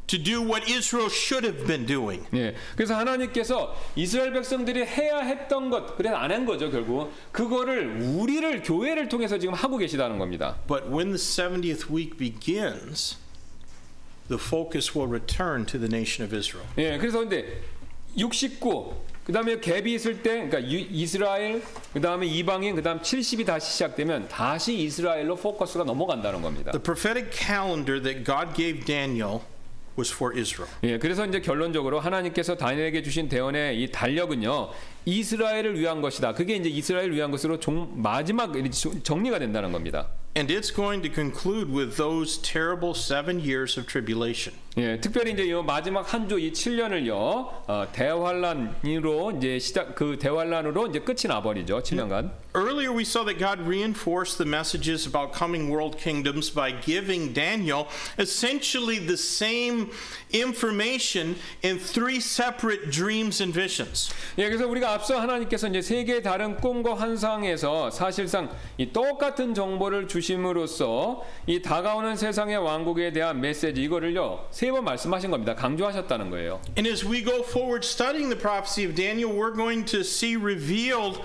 [0.08, 2.24] to do what Israel should have been doing.
[2.34, 7.12] 예, 그래서 하나님께서 이스라엘 백성들이 해야 했던 것, 그래서 안 한 거죠 결국.
[7.32, 10.56] 그거를 우리를 교회를 통해서 지금 하고 계시다는 겁니다.
[10.68, 13.18] But when the 70th week begins,
[14.30, 16.68] the focus will return to the nation of Israel.
[16.78, 17.62] 예, 그래서 근데
[18.18, 18.96] 69,
[19.26, 21.62] 그 다음에 갭이 있을 때, 그러니까 유- 이스라엘,
[21.94, 26.72] 그 다음에 이방인, 그 다음 70이 다시 시작되면 다시 이스라엘로 포커스가 넘어간다는 겁니다.
[26.72, 29.42] The prophetic calendar that God gave Daniel
[29.98, 30.72] was for Israel.
[30.84, 34.70] 예, 그래서 이제 결론적으로 하나님께서 다니엘에게 주신 대언의 이 달력은요,
[35.06, 36.34] 이스라엘을 위한 것이다.
[36.34, 38.54] 그게 이제 이스라엘을 위한 것으로 종, 마지막
[39.04, 40.10] 정리가 된다는 겁니다.
[40.38, 44.56] And it's going to conclude with those terrible seven years of tribulation.
[44.78, 50.88] 예, 특별히 이제 이 마지막 한 주 이 7년을요, 어, 대환란으로 이제 시작 그 대환란으로
[50.88, 51.82] 이제 끝이 나버리죠.
[51.82, 52.30] 7년간.
[52.54, 57.86] Earlier, we saw that God reinforced the messages about coming world kingdoms by giving Daniel
[58.20, 59.92] essentially the same
[60.34, 64.10] information in three separate dreams and visions.
[64.38, 70.08] 예, 그래서 우리가 앞서 하나님께서 이제 세 개의 다른 꿈과 환상에서 사실상 이 똑같은 정보를
[70.08, 75.56] 주심으로써 이 다가오는 세상의 왕국에 대한 메시지 이거를요 세번 말씀하신 겁니다.
[75.56, 76.62] 강조하셨다는 거예요.
[76.78, 81.22] And as we go forward studying the prophecy of Daniel, we're going to see revealed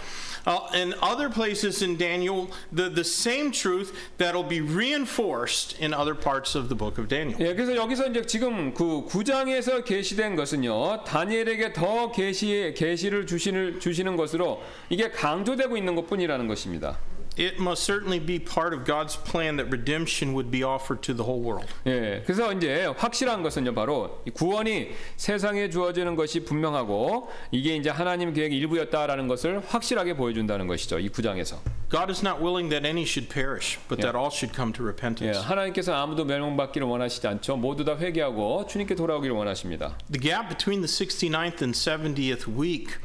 [0.46, 6.14] uh, in other places in Daniel the, the same truth that'll be reinforced in other
[6.14, 7.38] parts of the book of Daniel.
[7.40, 14.16] 예, 그래서 여기서 이제 지금 그 9장에서 계시된 것은요 다니엘에게 더 계시 계시를 주시는 주시는
[14.16, 16.98] 것으로 이게 강조되고 있는 것뿐이라는 것입니다.
[17.36, 21.24] It must certainly be part of God's plan that redemption would be offered to the
[21.24, 21.66] whole world.
[21.86, 28.34] 예, 그래서 이제 확실한 것은요, 바로 이 구원이 세상에 주어지는 것이 분명하고 이게 이제 하나님
[28.34, 30.98] 계획 일부였다라는 것을 확실하게 보여준다는 것이죠.
[30.98, 31.58] 이 구장에서.
[31.90, 34.88] God is not willing that any should perish, but that all should come to 예,
[34.88, 35.40] repentance.
[35.42, 37.56] 하나님께서 아무도 멸망받기를 원하시지 않죠.
[37.56, 39.96] 모두 다 회개하고 주님께 돌아오기를 원하십니다.
[40.10, 42.96] The gap between the 69th and 70th week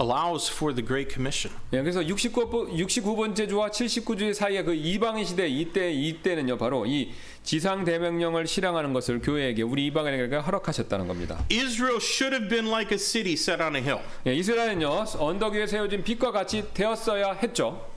[0.00, 1.56] allows for the Great Commission.
[1.72, 7.12] 예, 그래서 69, 69번째 주와 79주 사이에 그 이방인 시대 이때 이때는요, 바로 이
[7.42, 11.44] 지상 대명령을 실행하는 것을 교회에게 우리 이방인에게 허락하셨다는 겁니다.
[11.50, 14.00] Israel should have been like a city set on a hill.
[14.26, 17.90] 예, 이스라엘은요 언덕 위에 세워진 빛과 같이 되었어야 했죠.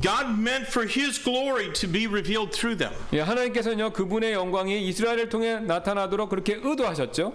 [0.00, 2.94] God meant for His glory to be revealed through them.
[3.12, 7.34] 예, 하나님께서는요 그분의 영광이 이스라엘을 통해 나타나도록 그렇게 의도하셨죠.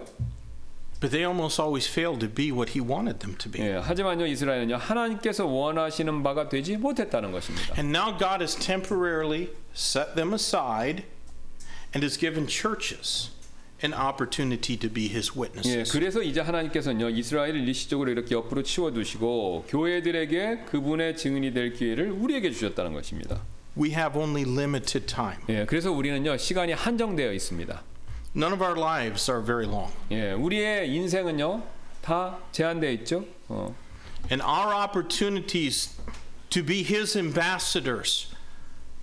[1.03, 3.59] But they almost always failed to be what He wanted them to be.
[3.61, 7.75] 예, 하지만요 이스라엘은요 하나님께서 원하시는 바가 되지 못했다는 것입니다.
[7.77, 11.03] And now God has temporarily set them aside
[11.93, 13.31] and has given churches
[13.83, 15.91] an opportunity to be His 예, witnesses.
[15.91, 22.93] 그래서 이제 하나님께서는요 이스라엘을 일시적으로 이렇게 옆으로 치워두시고 교회들에게 그분의 증인이 될 기회를 우리에게 주셨다는
[22.93, 23.41] 것입니다.
[23.77, 25.41] We have only limited time.
[25.49, 27.83] 예, 그래서 우리는요 시간이 한정되어 있습니다.
[28.37, 29.91] None of our lives are very long.
[30.11, 31.63] 예, 우리의 인생은요
[32.01, 33.25] 다 제한되어 있죠.
[33.47, 33.75] 어,
[34.31, 35.99] And our opportunities
[36.49, 38.27] to be His ambassadors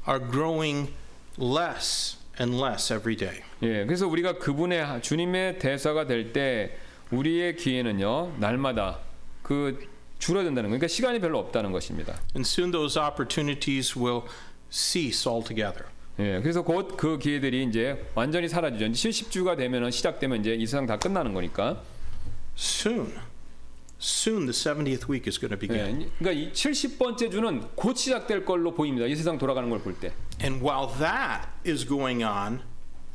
[0.09, 0.93] are growing
[1.39, 3.43] less and less every day.
[3.63, 6.77] 예, 그래서 우리가 그분의 주님의 대사가 될 때
[7.11, 8.99] 우리의 기회는요 날마다
[9.43, 9.89] 그
[10.19, 10.77] 줄어든다는 거.
[10.77, 12.15] 그러니까 시간이 별로 없다는 것입니다.
[12.35, 14.23] And soon those opportunities will
[14.71, 15.87] cease altogether.
[16.20, 18.86] 예, 그래서 곧 그 기회들이 이제 완전히 사라지죠.
[18.86, 21.82] 이제 70주가 되면은 시작되면 이제 이 세상 다 끝나는 거니까.
[22.58, 23.12] Soon,
[24.00, 26.02] soon the 70th week is going to begin.
[26.02, 29.06] 예, 그러니까 이 70번째 주는 곧 시작될 걸로 보입니다.
[29.08, 30.14] 이 세상 돌아가는 걸 볼 때.
[30.42, 32.62] And while that is going on,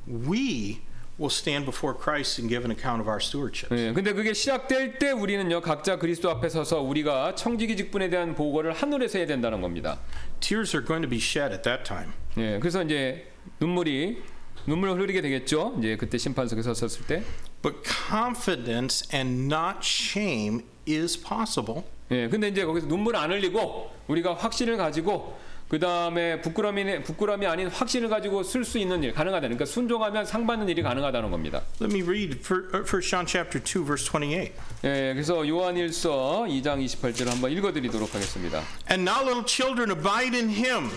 [0.06, 0.80] we
[1.18, 3.74] will stand before Christ and give an account of our stewardship.
[3.74, 8.72] 예, 근데 그게 시작될 때 우리는요 각자 그리스도 앞에 서서 우리가 청지기 직분에 대한 보고를
[8.74, 10.00] 하늘에서 해야 된다는 겁니다.
[10.40, 12.12] Tears are going to be shed at that time.
[12.38, 14.22] 예, 그래서 이제 눈물이
[14.66, 15.76] 눈물을 흐르게 되겠죠.
[15.78, 17.22] 이제 그때 심판석에 섰을 때.
[17.62, 24.34] But confidence and not shame is possible 예, 근데 이제 거기서 눈물 안 흘리고 우리가
[24.34, 29.42] 확신을 가지고 그 다음에 부끄러움이 부끄러움이 아닌 확신을 가지고 쓸 수 있는 일 가능하다.
[29.42, 31.62] 그러니까 순종하면 상 받는 일이 가능하다는 겁니다.
[31.80, 34.52] Let me read 1 John chapter 2 verse 28.
[34.82, 38.64] 예, 그래서 요한일서 2장 28절을 한번 읽어드리도록 하겠습니다.
[38.90, 40.90] And now little children abide in him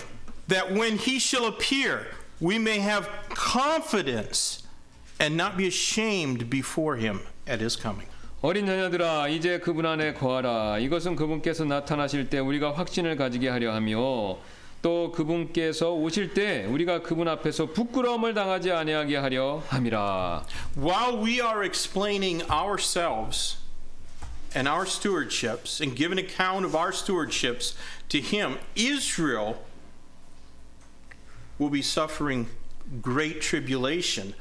[0.49, 2.07] that when he shall appear
[2.41, 4.63] we may have confidence
[5.19, 8.09] and not be ashamed before him at his coming.
[8.41, 14.39] 어린 자녀들아 이제 그분 안에 거하라 이것은 그분께서 나타나실 때 우리가 확신을 가지게 하려 하며
[14.81, 21.65] 또 그분께서 오실 때 우리가 그분 앞에서 부끄러움을 당하지 아니하게 하려 함이라 While we are
[21.65, 23.57] explaining ourselves
[24.55, 27.75] and our stewardships and giving account of our stewardships
[28.09, 29.57] to him, Israel
[31.61, 32.47] will be suffering
[33.03, 34.35] great tribulation,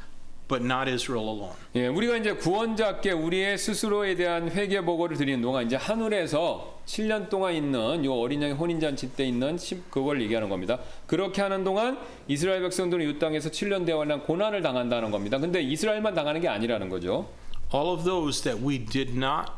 [0.47, 1.55] but not Israel alone.
[1.75, 7.53] 예, 우리가 이제 구원자께 우리의 스스로에 대한 회개 보고를 드리는 동안 이제 하늘에서 7년 동안
[7.53, 10.79] 있는 요 어린 양의 혼인 잔치 때 있는 십- 그걸 얘기하는 겁니다.
[11.05, 11.97] 그렇게 하는 동안
[12.29, 15.37] 이스라엘 백성들은 이 땅에서 7년 대환란 고난을 당한다는 겁니다.
[15.37, 17.29] 근데 이스라엘만 당하는 게 아니라는 거죠.
[17.73, 19.51] All of those that we did not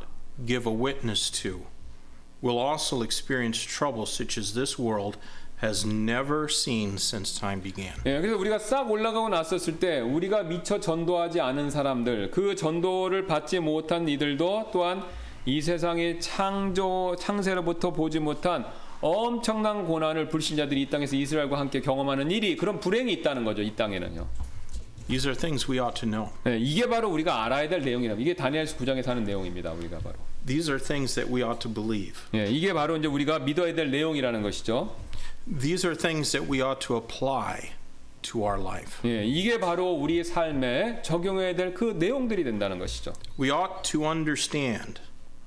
[0.44, 1.68] give a witness to
[2.42, 5.20] will also experience trouble such as this world
[5.65, 7.95] has never seen since time began.
[8.05, 13.59] 예, 그래서 우리가 싹 올라가고 났었을 때 우리가 미처 전도하지 않은 사람들, 그 전도를 받지
[13.59, 15.03] 못한 이들도 또한
[15.47, 18.65] 이 세상의 창조 창세로부터 보지 못한
[19.01, 23.63] 엄청난 고난을 불신자들이 이 땅에서 이스라엘과 함께 경험하는 일이 그런 불행이 있다는 거죠.
[23.63, 24.27] 이 땅에는요.
[25.09, 26.31] These are things we ought to know.
[26.47, 28.15] 예, 이게 바로 우리가 알아야 될 내용이라.
[28.15, 29.73] 이게 다니엘서 9장에 사는 내용입니다.
[29.73, 30.17] 우리가 바로.
[30.47, 32.15] These are things that we ought to believe.
[32.35, 34.97] 예, 이게 바로 이제 우리가 믿어야 될 내용이라는 것이죠.
[35.48, 37.72] These are things that we ought to apply
[38.24, 39.00] to our life.
[39.06, 43.14] 예, 이게 바로 우리의 삶에 적용해야 될 그 내용들이 된다는 것이죠.
[43.40, 45.00] We ought to understand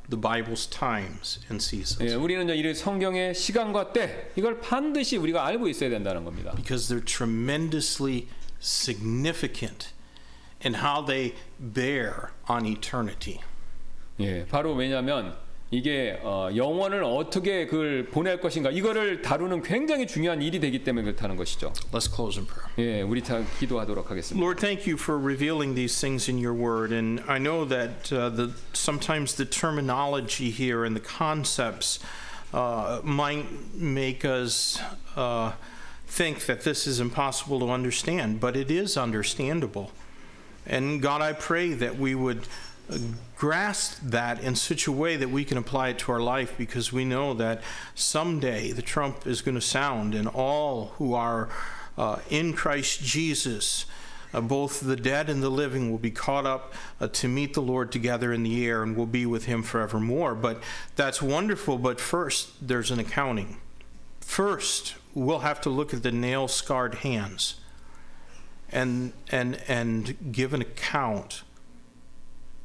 [0.09, 5.47] the Bible's times and seasons 예, 우리는 이제 이 성경의 시간과 때 이걸 반드시 우리가
[5.47, 6.53] 알고 있어야 된다는 겁니다.
[6.57, 8.27] because they're tremendously
[8.61, 9.93] significant
[10.65, 13.41] in how they bear on eternity.
[14.21, 15.37] 예, 바로 왜냐하면
[15.73, 21.37] 이게 어, 영원을 어떻게 그걸 보낼 것인가 이거를 다루는 굉장히 중요한 일이 되기 때문에 그렇다는
[21.37, 21.73] 것이죠.
[21.91, 22.69] Let's close in prayer.
[22.79, 24.39] 예, 우리 다 기도하도록 하겠습니다.
[24.39, 26.93] Lord, thank you for revealing these things in your word.
[26.93, 32.01] And I know that uh, the, sometimes the terminology here and the concepts
[32.53, 34.79] uh, might make us
[35.17, 35.53] uh,
[36.07, 39.91] think that this is impossible to understand, but it is understandable.
[40.67, 42.66] And God, I pray that we would uh,
[43.36, 46.94] grasp that in such a way that we can apply it to our life because
[46.94, 47.62] we know that
[47.94, 51.50] someday the trump is going to sound and all who are
[51.98, 53.86] uh, in Christ Jesus,
[54.34, 57.62] uh, both the dead and the living, will be caught up uh, to meet the
[57.62, 60.36] Lord together in the air and will be with Him forevermore.
[60.36, 60.62] But
[60.96, 61.78] that's wonderful.
[61.78, 63.58] But first, there's an accounting.
[64.20, 67.56] First, we'll have to look at the nail scarred hands
[68.72, 71.42] and, and, and give an account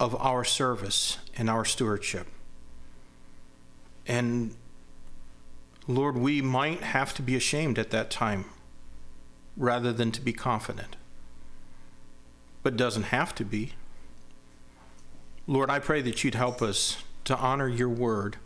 [0.03, 2.27] of our service and our stewardship.
[4.05, 4.57] And
[5.87, 8.47] Lord, we might have to be ashamed at that time
[9.57, 10.97] rather than to be confident.
[12.65, 13.74] But doesn't have to be.
[15.47, 16.97] Lord, I pray that you'd help us
[17.27, 18.39] to honor your word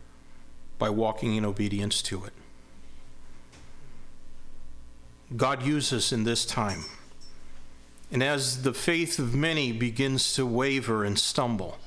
[0.77, 2.33] by walking in obedience to it.
[5.35, 6.85] God, use us in this time.
[8.10, 11.78] And as the faith of many begins to waver and stumble,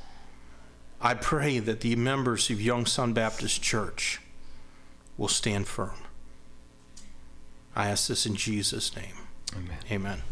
[1.00, 4.20] I pray that the members of Young Sun Baptist Church
[5.18, 5.98] will stand firm.
[7.76, 9.16] I ask this in Jesus' name.
[9.54, 9.92] 아멘.
[9.92, 10.24] Amen.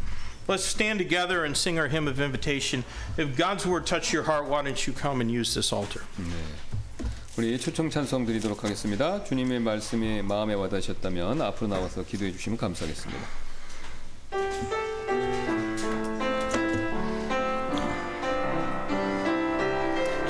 [0.48, 2.84] Let's stand together and sing our hymn of invitation.
[3.18, 6.02] If God's word touched your heart, why don't you come and use this altar?
[7.38, 9.24] 우리 초청 찬송 드리도록 하겠습니다.
[9.24, 13.28] 주님의 말씀이 마음에 와닿으셨다면 앞으로 나와서 기도해 주시면 감사하겠습니다.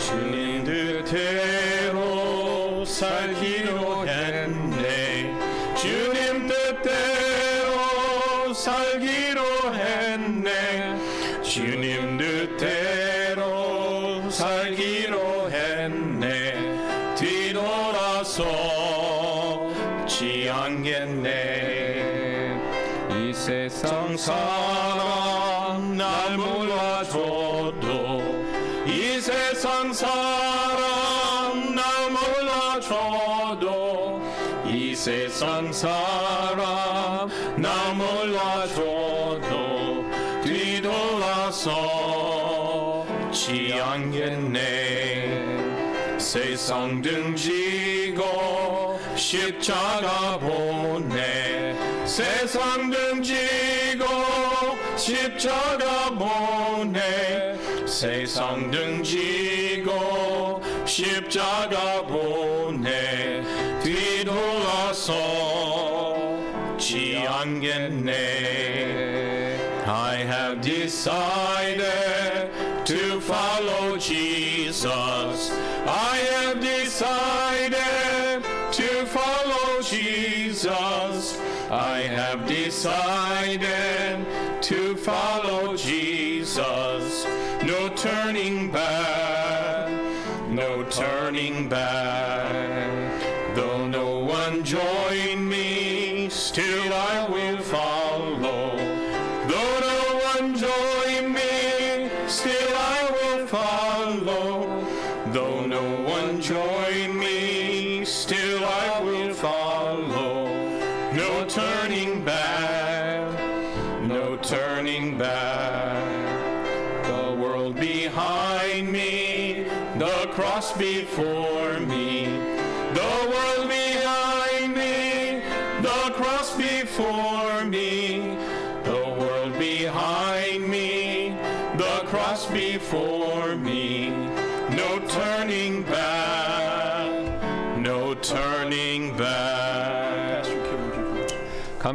[0.09, 1.93] 주님 뜻대로
[2.86, 3.88] 살기로
[35.78, 39.46] 사람 날 몰라줘도
[40.42, 41.70] 뒤돌아서
[43.30, 44.59] 지 않겠네.
[46.18, 54.05] 세상 등지고 십자가 보내 세상 등지고
[54.96, 57.55] 십자가 보내
[57.86, 63.44] 세상 등지고 십자가 보내
[64.98, 66.42] soul,
[66.76, 68.08] Chiangene.
[69.86, 72.50] I have decided
[72.84, 75.50] to follow Jesus.
[75.86, 78.42] I have decided
[78.72, 81.38] to follow Jesus.
[81.70, 84.26] I have decided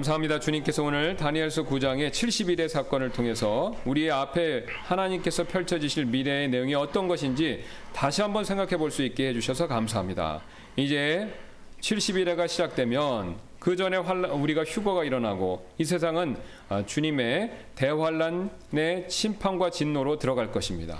[0.03, 0.39] 감사합니다.
[0.41, 7.63] 주님께서 오늘 다니엘서 9장의 70일의 사건을 통해서 우리의 앞에 하나님께서 펼쳐지실 미래의 내용이 어떤 것인지
[7.93, 10.41] 다시 한번 생각해 볼 수 있게 해주셔서 감사합니다.
[10.75, 11.33] 이제
[11.79, 16.35] 70일회가 시작되면 그 전에 우리가 휴거가 일어나고 이 세상은
[16.67, 20.99] 아, 주님의 대환란의 심판과 진노로 들어갈 것입니다.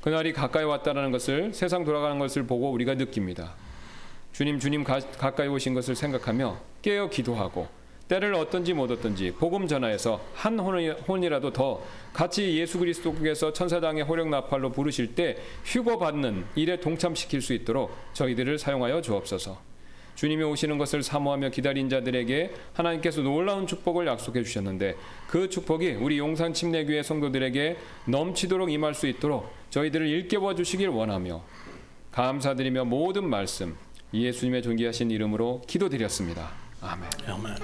[0.00, 3.54] 그날이 가까이 왔다는 것을 세상 돌아가는 것을 보고 우리가 느낍니다.
[4.32, 10.20] 주님 주님 가, 가까이 오신 것을 생각하며 깨어 기도하고 때를 어떤지 못 어떤지 복음 전하에서
[10.34, 16.78] 한 혼이, 혼이라도 더 같이 예수 그리스도께서 천사장의 호령 나팔로 부르실 때 휴거 받는 일에
[16.80, 19.72] 동참시킬 수 있도록 저희들을 사용하여 주옵소서.
[20.14, 24.94] 주님이 오시는 것을 사모하며 기다린 자들에게 하나님께서 놀라운 축복을 약속해 주셨는데
[25.26, 27.76] 그 축복이 우리 용산 침례교회 성도들에게
[28.06, 31.42] 넘치도록 임할 수 있도록 저희들을 일깨워 주시길 원하며
[32.12, 33.74] 감사드리며 모든 말씀
[34.12, 36.71] 예수님의 존귀하신 이름으로 기도드렸습니다.
[36.82, 37.10] Amen.
[37.28, 37.58] Amen.